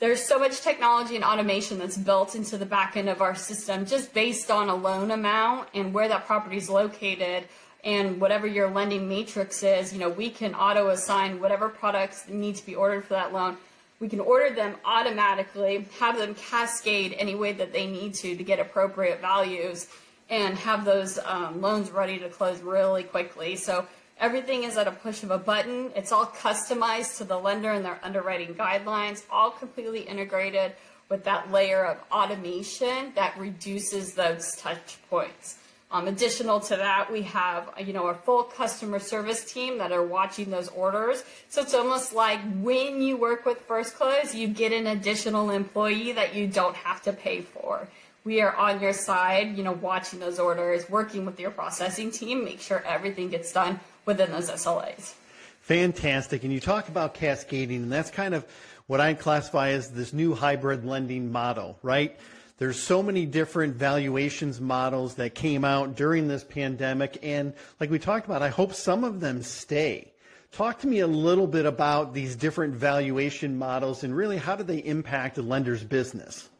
there's 0.00 0.22
so 0.22 0.38
much 0.38 0.62
technology 0.62 1.14
and 1.14 1.24
automation 1.24 1.78
that's 1.78 1.96
built 1.96 2.34
into 2.34 2.56
the 2.56 2.66
back 2.66 2.96
end 2.96 3.08
of 3.08 3.20
our 3.20 3.34
system 3.34 3.86
just 3.86 4.12
based 4.14 4.50
on 4.50 4.68
a 4.68 4.74
loan 4.74 5.10
amount 5.10 5.68
and 5.74 5.92
where 5.92 6.08
that 6.08 6.26
property 6.26 6.56
is 6.56 6.70
located 6.70 7.44
and 7.84 8.20
whatever 8.20 8.46
your 8.46 8.68
lending 8.70 9.08
matrix 9.08 9.62
is, 9.62 9.92
you 9.92 9.98
know, 9.98 10.08
we 10.08 10.28
can 10.28 10.54
auto 10.54 10.88
assign 10.88 11.40
whatever 11.40 11.68
products 11.68 12.28
need 12.28 12.56
to 12.56 12.66
be 12.66 12.74
ordered 12.74 13.04
for 13.04 13.14
that 13.14 13.32
loan 13.32 13.56
we 14.00 14.08
can 14.08 14.20
order 14.20 14.54
them 14.54 14.76
automatically, 14.84 15.86
have 15.98 16.18
them 16.18 16.34
cascade 16.34 17.14
any 17.18 17.34
way 17.34 17.52
that 17.52 17.72
they 17.72 17.86
need 17.86 18.14
to 18.14 18.34
to 18.34 18.42
get 18.42 18.58
appropriate 18.58 19.20
values, 19.20 19.86
and 20.30 20.56
have 20.58 20.84
those 20.84 21.18
um, 21.24 21.60
loans 21.60 21.90
ready 21.90 22.18
to 22.18 22.28
close 22.28 22.60
really 22.60 23.02
quickly. 23.02 23.56
So 23.56 23.86
everything 24.18 24.62
is 24.62 24.76
at 24.76 24.86
a 24.86 24.92
push 24.92 25.22
of 25.22 25.30
a 25.30 25.38
button. 25.38 25.90
It's 25.94 26.12
all 26.12 26.26
customized 26.26 27.18
to 27.18 27.24
the 27.24 27.38
lender 27.38 27.70
and 27.70 27.84
their 27.84 28.00
underwriting 28.02 28.54
guidelines, 28.54 29.22
all 29.30 29.50
completely 29.50 30.00
integrated 30.00 30.72
with 31.08 31.24
that 31.24 31.50
layer 31.50 31.84
of 31.84 31.98
automation 32.12 33.12
that 33.16 33.36
reduces 33.38 34.14
those 34.14 34.52
touch 34.56 34.98
points. 35.10 35.58
Um, 35.92 36.06
additional 36.06 36.60
to 36.60 36.76
that, 36.76 37.10
we 37.10 37.22
have 37.22 37.68
you 37.84 37.92
know 37.92 38.06
our 38.06 38.14
full 38.14 38.44
customer 38.44 39.00
service 39.00 39.44
team 39.44 39.78
that 39.78 39.90
are 39.90 40.04
watching 40.04 40.50
those 40.50 40.68
orders. 40.68 41.24
So 41.48 41.62
it's 41.62 41.74
almost 41.74 42.14
like 42.14 42.40
when 42.60 43.02
you 43.02 43.16
work 43.16 43.44
with 43.44 43.58
First 43.62 43.96
Close, 43.96 44.34
you 44.34 44.46
get 44.48 44.72
an 44.72 44.86
additional 44.86 45.50
employee 45.50 46.12
that 46.12 46.34
you 46.34 46.46
don't 46.46 46.76
have 46.76 47.02
to 47.02 47.12
pay 47.12 47.40
for. 47.40 47.88
We 48.22 48.40
are 48.42 48.54
on 48.54 48.80
your 48.80 48.92
side, 48.92 49.56
you 49.56 49.64
know, 49.64 49.72
watching 49.72 50.20
those 50.20 50.38
orders, 50.38 50.88
working 50.88 51.24
with 51.24 51.40
your 51.40 51.50
processing 51.50 52.10
team, 52.10 52.44
make 52.44 52.60
sure 52.60 52.84
everything 52.86 53.30
gets 53.30 53.50
done 53.52 53.80
within 54.04 54.30
those 54.30 54.50
SLAs. 54.50 55.14
Fantastic. 55.62 56.44
And 56.44 56.52
you 56.52 56.60
talk 56.60 56.88
about 56.88 57.14
cascading, 57.14 57.82
and 57.82 57.92
that's 57.92 58.10
kind 58.10 58.34
of 58.34 58.46
what 58.86 59.00
I 59.00 59.14
classify 59.14 59.70
as 59.70 59.90
this 59.90 60.12
new 60.12 60.34
hybrid 60.34 60.84
lending 60.84 61.32
model, 61.32 61.78
right? 61.82 62.18
There's 62.60 62.78
so 62.78 63.02
many 63.02 63.24
different 63.24 63.76
valuations 63.76 64.60
models 64.60 65.14
that 65.14 65.34
came 65.34 65.64
out 65.64 65.96
during 65.96 66.28
this 66.28 66.44
pandemic. 66.44 67.16
And 67.22 67.54
like 67.80 67.90
we 67.90 67.98
talked 67.98 68.26
about, 68.26 68.42
I 68.42 68.50
hope 68.50 68.74
some 68.74 69.02
of 69.02 69.18
them 69.18 69.42
stay. 69.42 70.12
Talk 70.52 70.80
to 70.80 70.86
me 70.86 71.00
a 71.00 71.06
little 71.06 71.46
bit 71.46 71.64
about 71.64 72.12
these 72.12 72.36
different 72.36 72.74
valuation 72.74 73.56
models 73.56 74.04
and 74.04 74.14
really 74.14 74.36
how 74.36 74.56
do 74.56 74.62
they 74.62 74.76
impact 74.76 75.38
a 75.38 75.42
lender's 75.42 75.82
business? 75.82 76.50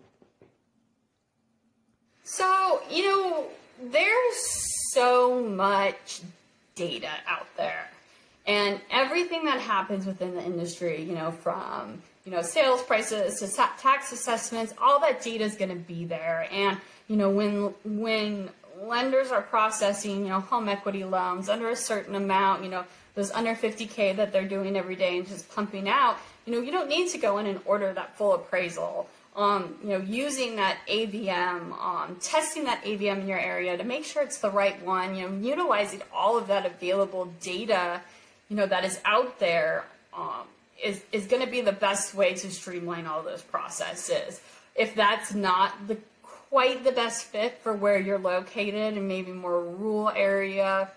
So, 2.25 2.81
you 2.91 3.07
know, 3.07 3.49
there's 3.83 4.93
so 4.95 5.43
much 5.43 6.23
data 6.77 7.11
out 7.27 7.49
there. 7.59 7.91
And 8.47 8.81
everything 8.91 9.45
that 9.45 9.61
happens 9.61 10.07
within 10.07 10.35
the 10.35 10.43
industry, 10.43 11.03
you 11.03 11.15
know, 11.15 11.31
from 11.31 12.01
you 12.31 12.37
know, 12.37 12.43
sales 12.43 12.81
prices 12.85 13.41
tax 13.81 14.13
assessments, 14.13 14.73
all 14.81 15.01
that 15.01 15.21
data 15.21 15.43
is 15.43 15.57
going 15.57 15.71
to 15.71 15.75
be 15.75 16.05
there. 16.05 16.47
And, 16.53 16.79
you 17.09 17.17
know, 17.17 17.29
when, 17.29 17.75
when 17.85 18.51
lenders 18.81 19.33
are 19.33 19.43
processing, 19.43 20.23
you 20.23 20.29
know, 20.29 20.39
home 20.39 20.69
equity 20.69 21.03
loans 21.03 21.49
under 21.49 21.71
a 21.71 21.75
certain 21.75 22.15
amount, 22.15 22.63
you 22.63 22.71
know, 22.71 22.85
those 23.17 23.33
under 23.33 23.57
50K 23.57 24.15
that 24.15 24.33
they're 24.33 24.47
doing 24.47 24.77
every 24.77 24.95
day 24.95 25.19
and 25.19 25.27
just 25.27 25.53
pumping 25.53 25.89
out, 25.89 26.19
you 26.47 26.53
know, 26.53 26.61
you 26.61 26.71
don't 26.71 26.89
need 26.89 27.09
to 27.09 27.19
go 27.19 27.39
in 27.39 27.47
and 27.47 27.59
order 27.65 27.93
that 27.93 28.17
full 28.17 28.35
appraisal. 28.35 29.09
Um, 29.35 29.75
you 29.83 29.89
know, 29.89 29.99
using 29.99 30.55
that 30.55 30.79
AVM, 30.89 31.73
um, 31.83 32.17
testing 32.21 32.63
that 32.65 32.85
AVM 32.85 33.23
in 33.23 33.27
your 33.27 33.41
area 33.41 33.77
to 33.77 33.83
make 33.83 34.05
sure 34.05 34.23
it's 34.23 34.39
the 34.39 34.51
right 34.51 34.81
one, 34.85 35.17
you 35.17 35.29
know, 35.29 35.37
utilizing 35.37 36.03
all 36.15 36.39
of 36.39 36.47
that 36.47 36.65
available 36.65 37.25
data, 37.41 38.01
you 38.49 38.55
know, 38.55 38.67
that 38.67 38.85
is 38.85 39.01
out 39.05 39.41
there 39.41 39.85
um, 40.17 40.47
is, 40.83 41.03
is 41.13 41.27
going 41.27 41.45
to 41.45 41.51
be 41.51 41.61
the 41.61 41.73
best 41.73 42.15
way 42.15 42.35
to 42.35 42.51
streamline 42.51 43.07
all 43.07 43.23
those 43.23 43.43
processes. 43.43 44.41
If 44.75 44.95
that's 44.95 45.35
not 45.35 45.89
the 45.89 45.99
quite 46.51 46.83
the 46.83 46.93
best 46.93 47.27
fit 47.27 47.59
for 47.63 47.73
where 47.73 47.99
you're 47.99 48.19
located 48.19 48.97
and 48.97 49.07
maybe 49.07 49.31
more 49.31 49.63
rural 49.63 50.11
area 50.11 50.91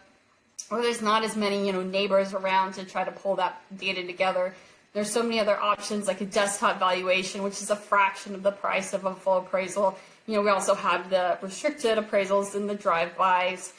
or 0.69 0.81
there's 0.81 1.01
not 1.01 1.23
as 1.23 1.35
many, 1.35 1.65
you 1.65 1.73
know, 1.73 1.83
neighbors 1.83 2.33
around 2.33 2.73
to 2.73 2.83
try 2.83 3.03
to 3.03 3.11
pull 3.11 3.35
that 3.35 3.61
data 3.77 4.05
together. 4.05 4.55
There's 4.93 5.11
so 5.11 5.23
many 5.23 5.39
other 5.39 5.57
options 5.57 6.07
like 6.07 6.21
a 6.21 6.25
desktop 6.25 6.79
valuation, 6.79 7.43
which 7.43 7.61
is 7.61 7.69
a 7.69 7.75
fraction 7.75 8.35
of 8.35 8.43
the 8.43 8.51
price 8.51 8.93
of 8.93 9.05
a 9.05 9.15
full 9.15 9.37
appraisal. 9.37 9.97
You 10.27 10.35
know, 10.35 10.41
we 10.41 10.49
also 10.49 10.75
have 10.75 11.09
the 11.09 11.37
restricted 11.41 11.97
appraisals 11.97 12.55
and 12.55 12.69
the 12.69 12.75
drive-bys. 12.75 13.73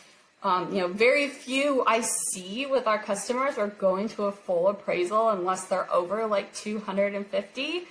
Um, 0.45 0.75
you 0.75 0.83
know, 0.83 0.89
very 0.89 1.29
few 1.29 1.85
I 1.87 2.03
see 2.03 2.67
with 2.67 2.87
our 2.87 2.99
customers 2.99 3.57
are 3.57 3.69
going 3.69 4.11
to 4.11 4.25
a 4.25 4.33
full 4.33 4.69
appraisal 4.69 5.31
unless 5.31 5.65
they're 5.65 5.91
over 5.91 6.27
like 6.27 6.55
250. 6.55 7.85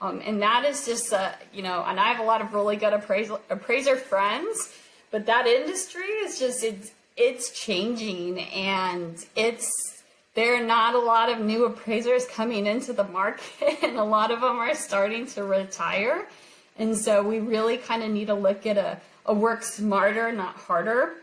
Um, 0.00 0.22
and 0.24 0.40
that 0.40 0.64
is 0.64 0.86
just, 0.86 1.12
a, 1.12 1.34
you 1.52 1.62
know, 1.62 1.84
and 1.84 1.98
I 1.98 2.12
have 2.12 2.20
a 2.20 2.22
lot 2.22 2.40
of 2.40 2.54
really 2.54 2.76
good 2.76 2.92
appraisal, 2.92 3.40
appraiser 3.50 3.96
friends, 3.96 4.72
but 5.10 5.26
that 5.26 5.48
industry 5.48 6.04
is 6.04 6.38
just, 6.38 6.62
it's, 6.62 6.92
it's 7.16 7.50
changing 7.50 8.38
and 8.38 9.26
it's 9.34 9.68
there 10.34 10.54
are 10.54 10.64
not 10.64 10.94
a 10.94 10.98
lot 11.00 11.28
of 11.28 11.40
new 11.40 11.64
appraisers 11.64 12.24
coming 12.26 12.66
into 12.66 12.92
the 12.92 13.02
market 13.02 13.76
and 13.82 13.98
a 13.98 14.04
lot 14.04 14.30
of 14.30 14.40
them 14.40 14.56
are 14.58 14.74
starting 14.76 15.26
to 15.26 15.42
retire 15.42 16.28
and 16.78 16.96
so 16.96 17.24
we 17.24 17.40
really 17.40 17.76
kind 17.76 18.04
of 18.04 18.10
need 18.10 18.28
to 18.28 18.34
look 18.34 18.66
at 18.66 18.78
a, 18.78 19.00
a 19.26 19.34
work 19.34 19.64
smarter 19.64 20.30
not 20.30 20.54
harder 20.54 21.16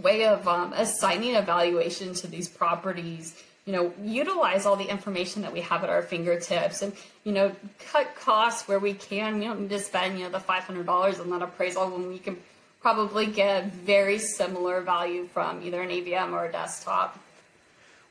way 0.00 0.24
of 0.26 0.46
um, 0.46 0.72
assigning 0.74 1.36
a 1.36 1.42
valuation 1.42 2.14
to 2.14 2.26
these 2.26 2.48
properties 2.48 3.42
you 3.68 3.72
know 3.74 3.92
utilize 4.02 4.64
all 4.64 4.76
the 4.76 4.88
information 4.88 5.42
that 5.42 5.52
we 5.52 5.60
have 5.60 5.84
at 5.84 5.90
our 5.90 6.00
fingertips 6.00 6.80
and 6.80 6.92
you 7.24 7.32
know 7.32 7.52
cut 7.92 8.14
costs 8.16 8.66
where 8.66 8.78
we 8.78 8.94
can 8.94 9.38
we 9.38 9.44
don't 9.44 9.60
need 9.60 9.70
to 9.70 9.78
spend 9.78 10.18
you 10.18 10.24
know 10.24 10.30
the 10.30 10.38
$500 10.38 11.20
on 11.20 11.30
that 11.30 11.42
appraisal 11.42 11.90
when 11.90 12.08
we 12.08 12.18
can 12.18 12.38
probably 12.80 13.26
get 13.26 13.72
very 13.72 14.18
similar 14.18 14.80
value 14.80 15.26
from 15.26 15.62
either 15.62 15.82
an 15.82 15.90
AVM 15.90 16.32
or 16.32 16.46
a 16.46 16.52
desktop. 16.52 17.18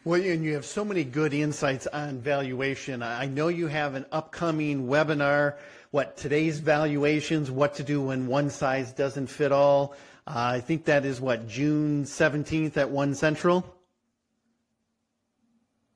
Well, 0.03 0.21
and 0.21 0.43
you 0.43 0.53
have 0.53 0.65
so 0.65 0.85
many 0.85 1.03
good 1.03 1.33
insights 1.33 1.87
on 1.87 2.19
valuation. 2.19 3.01
I 3.01 3.25
know 3.25 3.47
you 3.47 3.67
have 3.67 3.95
an 3.95 4.05
upcoming 4.11 4.87
webinar, 4.87 5.55
what 5.91 6.17
today's 6.17 6.59
valuations, 6.59 7.49
what 7.49 7.75
to 7.75 7.83
do 7.83 8.01
when 8.01 8.27
one 8.27 8.49
size 8.49 8.91
doesn't 8.91 9.27
fit 9.27 9.51
all. 9.51 9.95
Uh, 10.25 10.55
I 10.55 10.59
think 10.59 10.85
that 10.85 11.05
is 11.05 11.21
what, 11.21 11.47
June 11.47 12.03
17th 12.03 12.75
at 12.77 12.89
1 12.89 13.15
Central? 13.15 13.73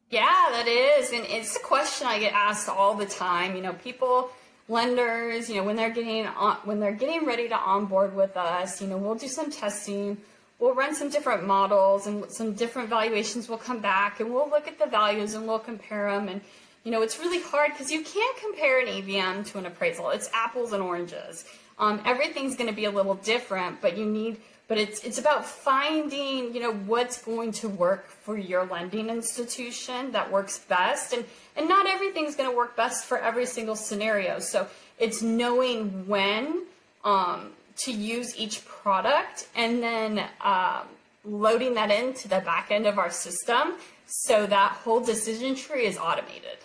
Yeah, 0.09 0.47
that 0.51 0.67
is. 0.67 1.11
And 1.11 1.25
it's 1.25 1.55
a 1.55 1.59
question 1.59 2.07
I 2.07 2.19
get 2.19 2.33
asked 2.33 2.69
all 2.69 2.95
the 2.95 3.05
time. 3.05 3.55
You 3.55 3.61
know, 3.61 3.73
people 3.73 4.29
lenders, 4.69 5.49
you 5.49 5.55
know, 5.55 5.63
when 5.63 5.75
they're 5.75 5.89
getting 5.89 6.27
on, 6.27 6.57
when 6.63 6.79
they're 6.79 6.93
getting 6.93 7.25
ready 7.25 7.49
to 7.49 7.57
onboard 7.57 8.15
with 8.15 8.37
us, 8.37 8.81
you 8.81 8.87
know, 8.87 8.97
we'll 8.97 9.15
do 9.15 9.27
some 9.27 9.51
testing. 9.51 10.17
We'll 10.59 10.75
run 10.75 10.95
some 10.95 11.09
different 11.09 11.45
models 11.45 12.07
and 12.07 12.29
some 12.31 12.53
different 12.53 12.89
valuations 12.89 13.49
will 13.49 13.57
come 13.57 13.79
back 13.79 14.19
and 14.19 14.33
we'll 14.33 14.49
look 14.49 14.67
at 14.67 14.79
the 14.79 14.85
values 14.85 15.33
and 15.33 15.47
we'll 15.47 15.59
compare 15.59 16.11
them. 16.11 16.29
And, 16.29 16.41
you 16.83 16.91
know, 16.91 17.01
it's 17.01 17.19
really 17.19 17.41
hard 17.41 17.71
because 17.71 17.91
you 17.91 18.03
can't 18.03 18.37
compare 18.37 18.79
an 18.79 18.87
AVM 18.87 19.45
to 19.51 19.59
an 19.59 19.65
appraisal. 19.65 20.09
It's 20.09 20.29
apples 20.33 20.73
and 20.73 20.81
oranges. 20.81 21.45
Um, 21.77 22.01
everything's 22.05 22.55
going 22.55 22.69
to 22.69 22.75
be 22.75 22.85
a 22.85 22.91
little 22.91 23.15
different, 23.15 23.81
but 23.81 23.97
you 23.97 24.05
need 24.05 24.37
but 24.71 24.77
it's 24.77 25.03
it's 25.03 25.17
about 25.17 25.45
finding 25.45 26.53
you 26.53 26.61
know 26.61 26.71
what's 26.71 27.21
going 27.21 27.51
to 27.51 27.67
work 27.67 28.07
for 28.07 28.37
your 28.37 28.65
lending 28.67 29.09
institution 29.09 30.13
that 30.13 30.31
works 30.31 30.59
best 30.59 31.11
and 31.11 31.25
and 31.57 31.67
not 31.67 31.87
everything's 31.87 32.37
going 32.37 32.49
to 32.49 32.55
work 32.55 32.77
best 32.77 33.03
for 33.03 33.17
every 33.17 33.45
single 33.45 33.75
scenario 33.75 34.39
so 34.39 34.65
it's 34.97 35.21
knowing 35.21 36.07
when 36.07 36.63
um, 37.03 37.49
to 37.75 37.91
use 37.91 38.33
each 38.37 38.65
product 38.65 39.49
and 39.57 39.83
then 39.83 40.23
um, 40.39 40.83
loading 41.25 41.73
that 41.73 41.91
into 41.91 42.29
the 42.29 42.39
back 42.39 42.71
end 42.71 42.87
of 42.87 42.97
our 42.97 43.11
system 43.11 43.73
so 44.05 44.45
that 44.45 44.71
whole 44.71 45.01
decision 45.01 45.53
tree 45.53 45.85
is 45.85 45.97
automated 45.97 46.57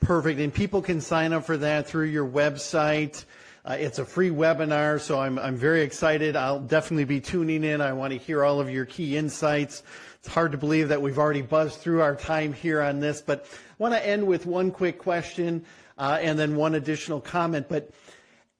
perfect 0.00 0.40
and 0.40 0.52
people 0.52 0.82
can 0.82 1.00
sign 1.00 1.32
up 1.32 1.44
for 1.44 1.56
that 1.56 1.88
through 1.88 2.06
your 2.06 2.28
website 2.28 3.24
uh, 3.68 3.74
it's 3.74 3.98
a 3.98 4.04
free 4.06 4.30
webinar, 4.30 4.98
so 4.98 5.20
I'm, 5.20 5.38
I'm 5.38 5.56
very 5.56 5.82
excited. 5.82 6.36
I'll 6.36 6.58
definitely 6.58 7.04
be 7.04 7.20
tuning 7.20 7.64
in. 7.64 7.82
I 7.82 7.92
want 7.92 8.14
to 8.14 8.18
hear 8.18 8.42
all 8.42 8.60
of 8.60 8.70
your 8.70 8.86
key 8.86 9.14
insights. 9.14 9.82
It's 10.20 10.28
hard 10.28 10.52
to 10.52 10.58
believe 10.58 10.88
that 10.88 11.02
we've 11.02 11.18
already 11.18 11.42
buzzed 11.42 11.78
through 11.78 12.00
our 12.00 12.16
time 12.16 12.54
here 12.54 12.80
on 12.80 13.00
this, 13.00 13.20
but 13.20 13.44
I 13.44 13.74
want 13.76 13.92
to 13.92 14.06
end 14.06 14.26
with 14.26 14.46
one 14.46 14.70
quick 14.70 14.98
question 14.98 15.66
uh, 15.98 16.18
and 16.18 16.38
then 16.38 16.56
one 16.56 16.76
additional 16.76 17.20
comment. 17.20 17.68
But 17.68 17.90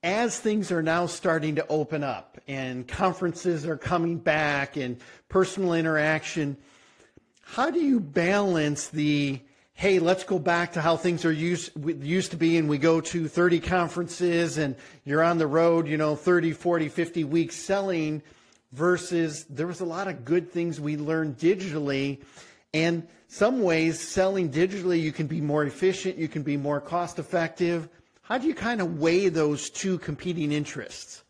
as 0.03 0.39
things 0.39 0.71
are 0.71 0.83
now 0.83 1.07
starting 1.07 1.55
to 1.55 1.65
open 1.69 2.03
up 2.03 2.39
and 2.47 2.87
conferences 2.87 3.65
are 3.65 3.77
coming 3.77 4.19
back 4.19 4.77
and 4.77 4.97
personal 5.27 5.73
interaction, 5.73 6.55
how 7.41 7.71
do 7.71 7.79
you 7.79 7.99
balance 7.99 8.89
the 8.89 9.39
hey, 9.79 9.97
let's 9.97 10.25
go 10.25 10.37
back 10.37 10.73
to 10.73 10.81
how 10.81 10.97
things 10.97 11.23
are 11.23 11.31
used 11.31 11.71
used 12.03 12.31
to 12.31 12.37
be 12.37 12.57
and 12.57 12.67
we 12.67 12.77
go 12.77 12.99
to 12.99 13.29
30 13.29 13.61
conferences 13.61 14.57
and 14.57 14.75
you're 15.05 15.23
on 15.23 15.37
the 15.37 15.47
road, 15.47 15.87
you 15.87 15.95
know, 15.95 16.17
30, 16.17 16.51
40, 16.51 16.89
50 16.89 17.23
weeks 17.23 17.55
selling 17.55 18.21
versus 18.73 19.45
there 19.45 19.67
was 19.67 19.79
a 19.79 19.85
lot 19.85 20.09
of 20.09 20.25
good 20.25 20.51
things 20.51 20.81
we 20.81 20.97
learned 20.97 21.37
digitally 21.37 22.21
and 22.73 23.07
some 23.29 23.61
ways 23.61 23.97
selling 23.97 24.51
digitally 24.51 25.01
you 25.01 25.13
can 25.13 25.27
be 25.27 25.39
more 25.39 25.63
efficient, 25.63 26.17
you 26.17 26.27
can 26.27 26.43
be 26.43 26.57
more 26.57 26.81
cost 26.81 27.17
effective. 27.17 27.87
How 28.23 28.37
do 28.37 28.47
you 28.47 28.55
kind 28.55 28.81
of 28.81 28.99
weigh 28.99 29.29
those 29.29 29.69
two 29.69 29.97
competing 29.99 30.51
interests? 30.51 31.23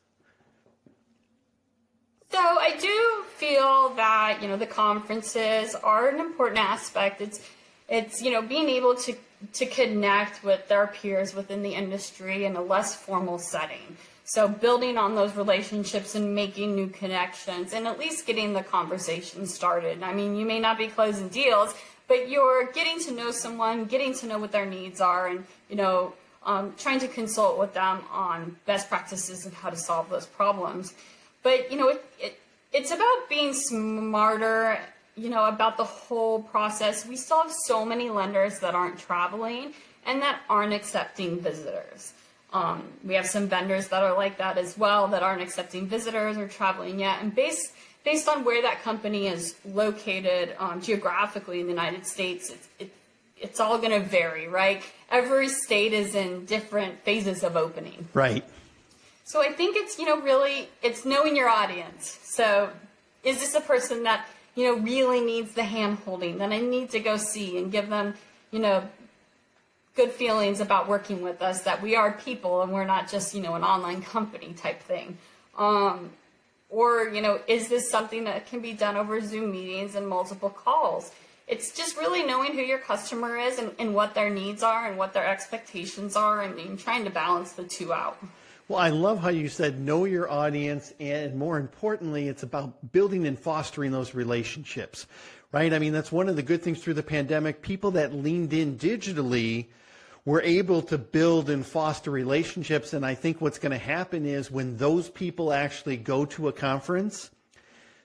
So 2.31 2.39
I 2.39 2.75
do 2.79 3.25
feel 3.38 3.93
that, 3.95 4.39
you 4.41 4.47
know, 4.47 4.57
the 4.57 4.65
conferences 4.65 5.75
are 5.75 6.09
an 6.09 6.19
important 6.19 6.57
aspect. 6.57 7.21
It's 7.21 7.41
it's 7.89 8.21
you 8.21 8.32
know 8.32 8.41
being 8.41 8.69
able 8.69 8.95
to 8.95 9.15
to 9.54 9.65
connect 9.65 10.43
with 10.43 10.67
their 10.67 10.88
peers 10.88 11.34
within 11.34 11.63
the 11.63 11.73
industry 11.73 12.45
in 12.45 12.56
a 12.56 12.62
less 12.62 12.95
formal 12.95 13.39
setting. 13.39 13.97
So 14.25 14.47
building 14.47 14.97
on 14.97 15.15
those 15.15 15.36
relationships 15.36 16.13
and 16.13 16.36
making 16.36 16.75
new 16.75 16.88
connections 16.88 17.73
and 17.73 17.88
at 17.88 17.97
least 17.97 18.28
getting 18.28 18.54
the 18.54 18.62
conversation 18.62 19.47
started. 19.47 20.04
I 20.04 20.13
mean, 20.13 20.36
you 20.36 20.45
may 20.45 20.60
not 20.60 20.78
be 20.78 20.88
closing 20.88 21.30
deals, 21.30 21.73
but 22.08 22.30
you're 22.30 22.71
getting 22.71 22.99
to 23.06 23.12
know 23.12 23.32
someone, 23.32 23.86
getting 23.86 24.13
to 24.15 24.28
know 24.28 24.38
what 24.38 24.52
their 24.52 24.65
needs 24.65 25.02
are, 25.02 25.28
and 25.28 25.45
you 25.69 25.78
know, 25.78 26.13
um, 26.43 26.73
trying 26.78 26.99
to 26.99 27.08
consult 27.08 27.58
with 27.58 27.73
them 27.73 28.02
on 28.12 28.58
best 28.65 28.89
practices 28.89 29.45
and 29.45 29.54
how 29.54 29.69
to 29.69 29.78
solve 29.78 30.10
those 30.10 30.25
problems. 30.25 30.93
But 31.41 31.71
you 31.71 31.78
know, 31.78 31.89
it, 31.89 32.06
it 32.19 32.39
it's 32.71 32.91
about 32.91 33.30
being 33.30 33.54
smarter 33.54 34.80
you 35.19 35.29
know, 35.29 35.45
about 35.45 35.77
the 35.77 35.84
whole 35.84 36.41
process. 36.41 37.05
We 37.05 37.17
still 37.17 37.43
have 37.43 37.51
so 37.65 37.86
many 37.86 38.10
lenders 38.10 38.60
that 38.60 38.73
aren't 38.73 38.97
traveling 38.97 39.73
and 40.05 40.21
that 40.21 40.39
aren't 40.49 40.73
accepting 40.73 41.39
visitors. 41.39 42.13
Um, 42.51 42.84
we 43.03 43.13
have 43.13 43.27
some 43.27 43.47
vendors 43.47 43.89
that 43.89 44.01
are 44.01 44.15
like 44.15 44.38
that 44.38 44.58
as 44.58 44.77
well 44.77 45.08
that 45.10 45.21
aren't 45.21 45.41
accepting 45.41 45.88
visitors 45.88 46.38
or 46.38 46.47
traveling 46.47 46.99
yet. 46.99 47.21
And 47.21 47.36
based 47.36 47.73
based 48.03 48.27
on 48.27 48.43
where 48.43 48.62
that 48.62 48.82
company 48.82 49.27
is 49.27 49.55
located 49.65 50.55
um, 50.58 50.82
geographically 50.82 51.60
in 51.60 51.65
the 51.67 51.73
United 51.73 52.08
States, 52.08 52.49
it's, 52.49 52.67
it, 52.79 52.91
it's 53.38 53.60
all 53.60 53.77
going 53.77 53.91
to 53.91 53.99
vary, 53.99 54.47
right? 54.47 54.82
Every 55.12 55.49
state 55.49 55.93
is 55.93 56.15
in 56.15 56.45
different 56.45 57.03
phases 57.03 57.43
of 57.43 57.58
opening. 57.58 58.08
Right. 58.13 58.43
So 59.25 59.41
I 59.41 59.51
think 59.51 59.75
it's 59.77 59.99
you 59.99 60.05
know 60.05 60.19
really 60.21 60.69
it's 60.82 61.05
knowing 61.05 61.36
your 61.36 61.49
audience. 61.49 62.17
So 62.23 62.71
is 63.23 63.39
this 63.39 63.53
a 63.53 63.62
person 63.62 64.03
that 64.03 64.25
you 64.55 64.65
know, 64.65 64.81
really 64.81 65.21
needs 65.21 65.53
the 65.53 65.63
hand 65.63 65.99
holding, 66.05 66.38
then 66.38 66.51
I 66.51 66.59
need 66.59 66.89
to 66.91 66.99
go 66.99 67.17
see 67.17 67.57
and 67.57 67.71
give 67.71 67.89
them, 67.89 68.15
you 68.51 68.59
know, 68.59 68.83
good 69.95 70.12
feelings 70.12 70.62
about 70.62 70.88
working 70.88 71.21
with 71.21 71.41
us 71.41 71.63
that 71.63 71.81
we 71.81 71.95
are 71.95 72.13
people 72.13 72.62
and 72.62 72.71
we're 72.71 72.85
not 72.85 73.09
just, 73.09 73.35
you 73.35 73.41
know, 73.41 73.55
an 73.55 73.63
online 73.63 74.01
company 74.01 74.53
type 74.53 74.81
thing. 74.81 75.17
Um, 75.57 76.12
or, 76.69 77.09
you 77.09 77.21
know, 77.21 77.39
is 77.47 77.67
this 77.67 77.89
something 77.89 78.25
that 78.25 78.47
can 78.47 78.62
be 78.62 78.73
done 78.73 78.95
over 78.95 79.19
Zoom 79.21 79.51
meetings 79.51 79.95
and 79.95 80.07
multiple 80.07 80.49
calls? 80.49 81.12
It's 81.47 81.75
just 81.75 81.97
really 81.97 82.23
knowing 82.23 82.53
who 82.53 82.62
your 82.62 82.77
customer 82.77 83.38
is 83.38 83.57
and, 83.57 83.71
and 83.79 83.95
what 83.95 84.13
their 84.13 84.29
needs 84.29 84.62
are 84.62 84.88
and 84.88 84.97
what 84.97 85.13
their 85.13 85.27
expectations 85.27 86.15
are 86.15 86.41
and, 86.41 86.57
and 86.59 86.77
trying 86.77 87.03
to 87.05 87.09
balance 87.09 87.53
the 87.53 87.63
two 87.63 87.91
out. 87.91 88.23
Well, 88.69 88.77
I 88.77 88.89
love 88.89 89.19
how 89.19 89.29
you 89.29 89.49
said 89.49 89.79
know 89.79 90.05
your 90.05 90.29
audience, 90.29 90.93
and 90.99 91.36
more 91.36 91.58
importantly, 91.58 92.27
it's 92.27 92.43
about 92.43 92.91
building 92.91 93.25
and 93.25 93.38
fostering 93.38 93.91
those 93.91 94.13
relationships, 94.13 95.08
right? 95.51 95.73
I 95.73 95.79
mean, 95.79 95.91
that's 95.91 96.12
one 96.12 96.29
of 96.29 96.36
the 96.36 96.43
good 96.43 96.62
things 96.62 96.79
through 96.79 96.93
the 96.93 97.01
pandemic. 97.01 97.63
People 97.63 97.89
that 97.91 98.13
leaned 98.13 98.53
in 98.53 98.77
digitally 98.77 99.69
were 100.23 100.43
able 100.43 100.84
to 100.84 100.99
build 100.99 101.49
and 101.49 101.65
foster 101.65 102.12
relationships. 102.12 102.93
And 102.93 103.03
I 103.03 103.15
think 103.15 103.41
what's 103.41 103.58
going 103.58 103.71
to 103.71 103.79
happen 103.79 104.23
is 104.23 104.51
when 104.51 104.77
those 104.77 105.10
people 105.10 105.51
actually 105.51 105.97
go 105.97 106.25
to 106.25 106.47
a 106.47 106.53
conference, 106.53 107.32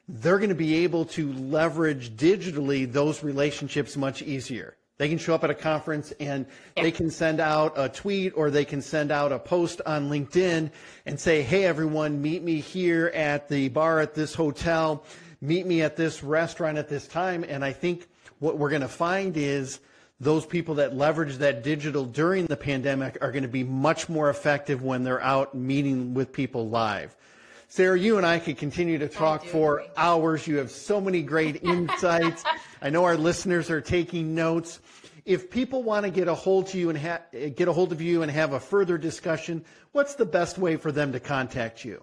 they're 0.09 0.39
going 0.39 0.49
to 0.49 0.55
be 0.55 0.77
able 0.77 1.05
to 1.05 1.31
leverage 1.35 2.17
digitally 2.17 2.91
those 2.91 3.23
relationships 3.23 3.99
much 3.99 4.23
easier 4.23 4.79
They 4.97 5.09
can 5.09 5.19
show 5.19 5.35
up 5.35 5.43
at 5.43 5.51
a 5.51 5.55
conference 5.55 6.13
and 6.21 6.47
they 6.77 6.93
can 6.93 7.11
send 7.11 7.41
out 7.41 7.73
a 7.77 7.89
tweet 7.89 8.33
or 8.37 8.51
they 8.51 8.65
can 8.65 8.81
send 8.81 9.11
out 9.11 9.33
a 9.33 9.39
post 9.41 9.81
on 9.85 10.09
LinkedIn 10.09 10.71
and 11.05 11.19
say, 11.19 11.43
hey, 11.43 11.65
everyone, 11.65 12.23
meet 12.23 12.45
me 12.45 12.61
here 12.61 13.11
at 13.15 13.49
the 13.49 13.69
bar 13.71 13.99
at 13.99 14.15
this 14.15 14.35
hotel, 14.35 15.05
meet 15.41 15.67
me 15.67 15.83
at 15.83 15.97
this 15.97 16.23
restaurant 16.23 16.79
at 16.79 16.89
this 16.89 17.09
time. 17.09 17.45
And 17.49 17.65
I 17.65 17.73
think 17.73 18.07
what 18.39 18.57
we're 18.57 18.71
going 18.71 18.83
to 18.83 18.89
find 18.89 19.37
is 19.37 19.81
those 20.21 20.47
people 20.47 20.77
that 20.77 20.95
leverage 20.95 21.39
that 21.39 21.65
digital 21.65 22.05
during 22.05 22.47
the 22.47 22.57
pandemic 22.57 23.19
are 23.21 23.33
going 23.33 23.43
to 23.43 23.49
be 23.49 23.65
much 23.65 24.09
more 24.09 24.31
effective 24.31 24.83
when 24.83 25.03
they're 25.03 25.23
out 25.23 25.57
meeting 25.57 26.15
with 26.15 26.33
people 26.33 26.69
live. 26.69 27.17
Sarah, 27.67 27.99
you 27.99 28.17
and 28.19 28.25
I 28.25 28.39
could 28.39 28.57
continue 28.57 28.99
to 28.99 29.09
talk 29.09 29.45
for 29.45 29.85
hours. 29.97 30.47
You 30.47 30.59
have 30.59 30.71
so 30.71 31.01
many 31.01 31.23
great 31.23 31.61
insights. 31.65 32.45
I 32.85 32.91
know 32.91 33.05
our 33.05 33.17
listeners 33.17 33.71
are 33.71 33.81
taking 33.81 34.35
notes. 34.35 34.79
If 35.25 35.51
people 35.51 35.83
want 35.83 36.05
to 36.05 36.11
get 36.11 36.29
a 36.29 36.35
hold 36.35 36.67
to 36.69 36.79
you 36.79 36.91
and 36.91 36.99
ha- 36.99 37.23
get 37.33 37.67
a 37.67 37.73
hold 37.73 37.93
of 37.93 38.03
you 38.03 38.21
and 38.21 38.31
have 38.31 38.53
a 38.53 38.61
further 38.61 38.99
discussion, 38.99 39.65
what's 39.93 40.17
the 40.17 40.27
best 40.27 40.59
way 40.59 40.77
for 40.77 40.93
them 40.93 41.13
to 41.13 41.19
contact 41.19 41.83
you? 41.83 42.03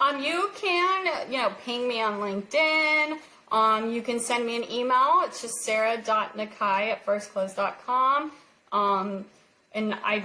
Um, 0.00 0.22
you 0.22 0.50
can, 0.56 1.30
you 1.30 1.36
know, 1.36 1.52
ping 1.66 1.86
me 1.86 2.00
on 2.00 2.14
LinkedIn. 2.18 3.18
Um, 3.52 3.92
you 3.92 4.00
can 4.00 4.18
send 4.18 4.46
me 4.46 4.56
an 4.56 4.72
email. 4.72 5.20
It's 5.24 5.42
just 5.42 5.56
sarah.nakai 5.56 6.92
at 6.92 7.04
firstclose.com. 7.04 8.32
Um, 8.72 9.26
and 9.74 9.92
I, 10.02 10.24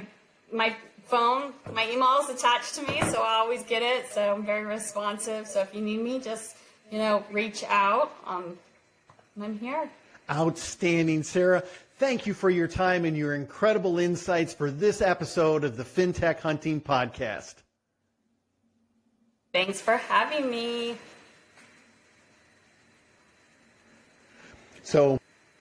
my 0.54 0.74
phone. 1.04 1.52
My 1.74 1.90
email 1.92 2.20
is 2.24 2.30
attached 2.30 2.76
to 2.76 2.82
me, 2.84 3.02
so 3.12 3.22
I 3.22 3.36
always 3.40 3.64
get 3.64 3.82
it. 3.82 4.10
So 4.14 4.36
I'm 4.36 4.46
very 4.46 4.64
responsive. 4.64 5.48
So 5.48 5.60
if 5.60 5.76
you 5.76 5.82
need 5.82 6.02
me, 6.02 6.20
just 6.20 6.56
you 6.92 6.98
know, 6.98 7.24
reach 7.32 7.64
out. 7.68 8.12
Um, 8.26 8.58
I'm 9.42 9.58
here. 9.60 9.90
Outstanding, 10.30 11.24
Sarah. 11.24 11.64
Thank 11.98 12.26
you 12.26 12.34
for 12.34 12.50
your 12.50 12.68
time 12.68 13.06
and 13.06 13.18
your 13.18 13.36
incredible 13.36 14.00
insights 14.00 14.54
for 14.54 14.72
this 14.72 15.02
episode 15.02 15.64
of 15.64 15.76
the 15.76 15.84
FinTech 15.84 16.40
Hunting 16.40 16.80
Podcast. 16.80 17.56
Thanks 19.52 19.82
for 19.82 19.98
having 19.98 20.50
me. 20.50 20.96
So 24.84 25.19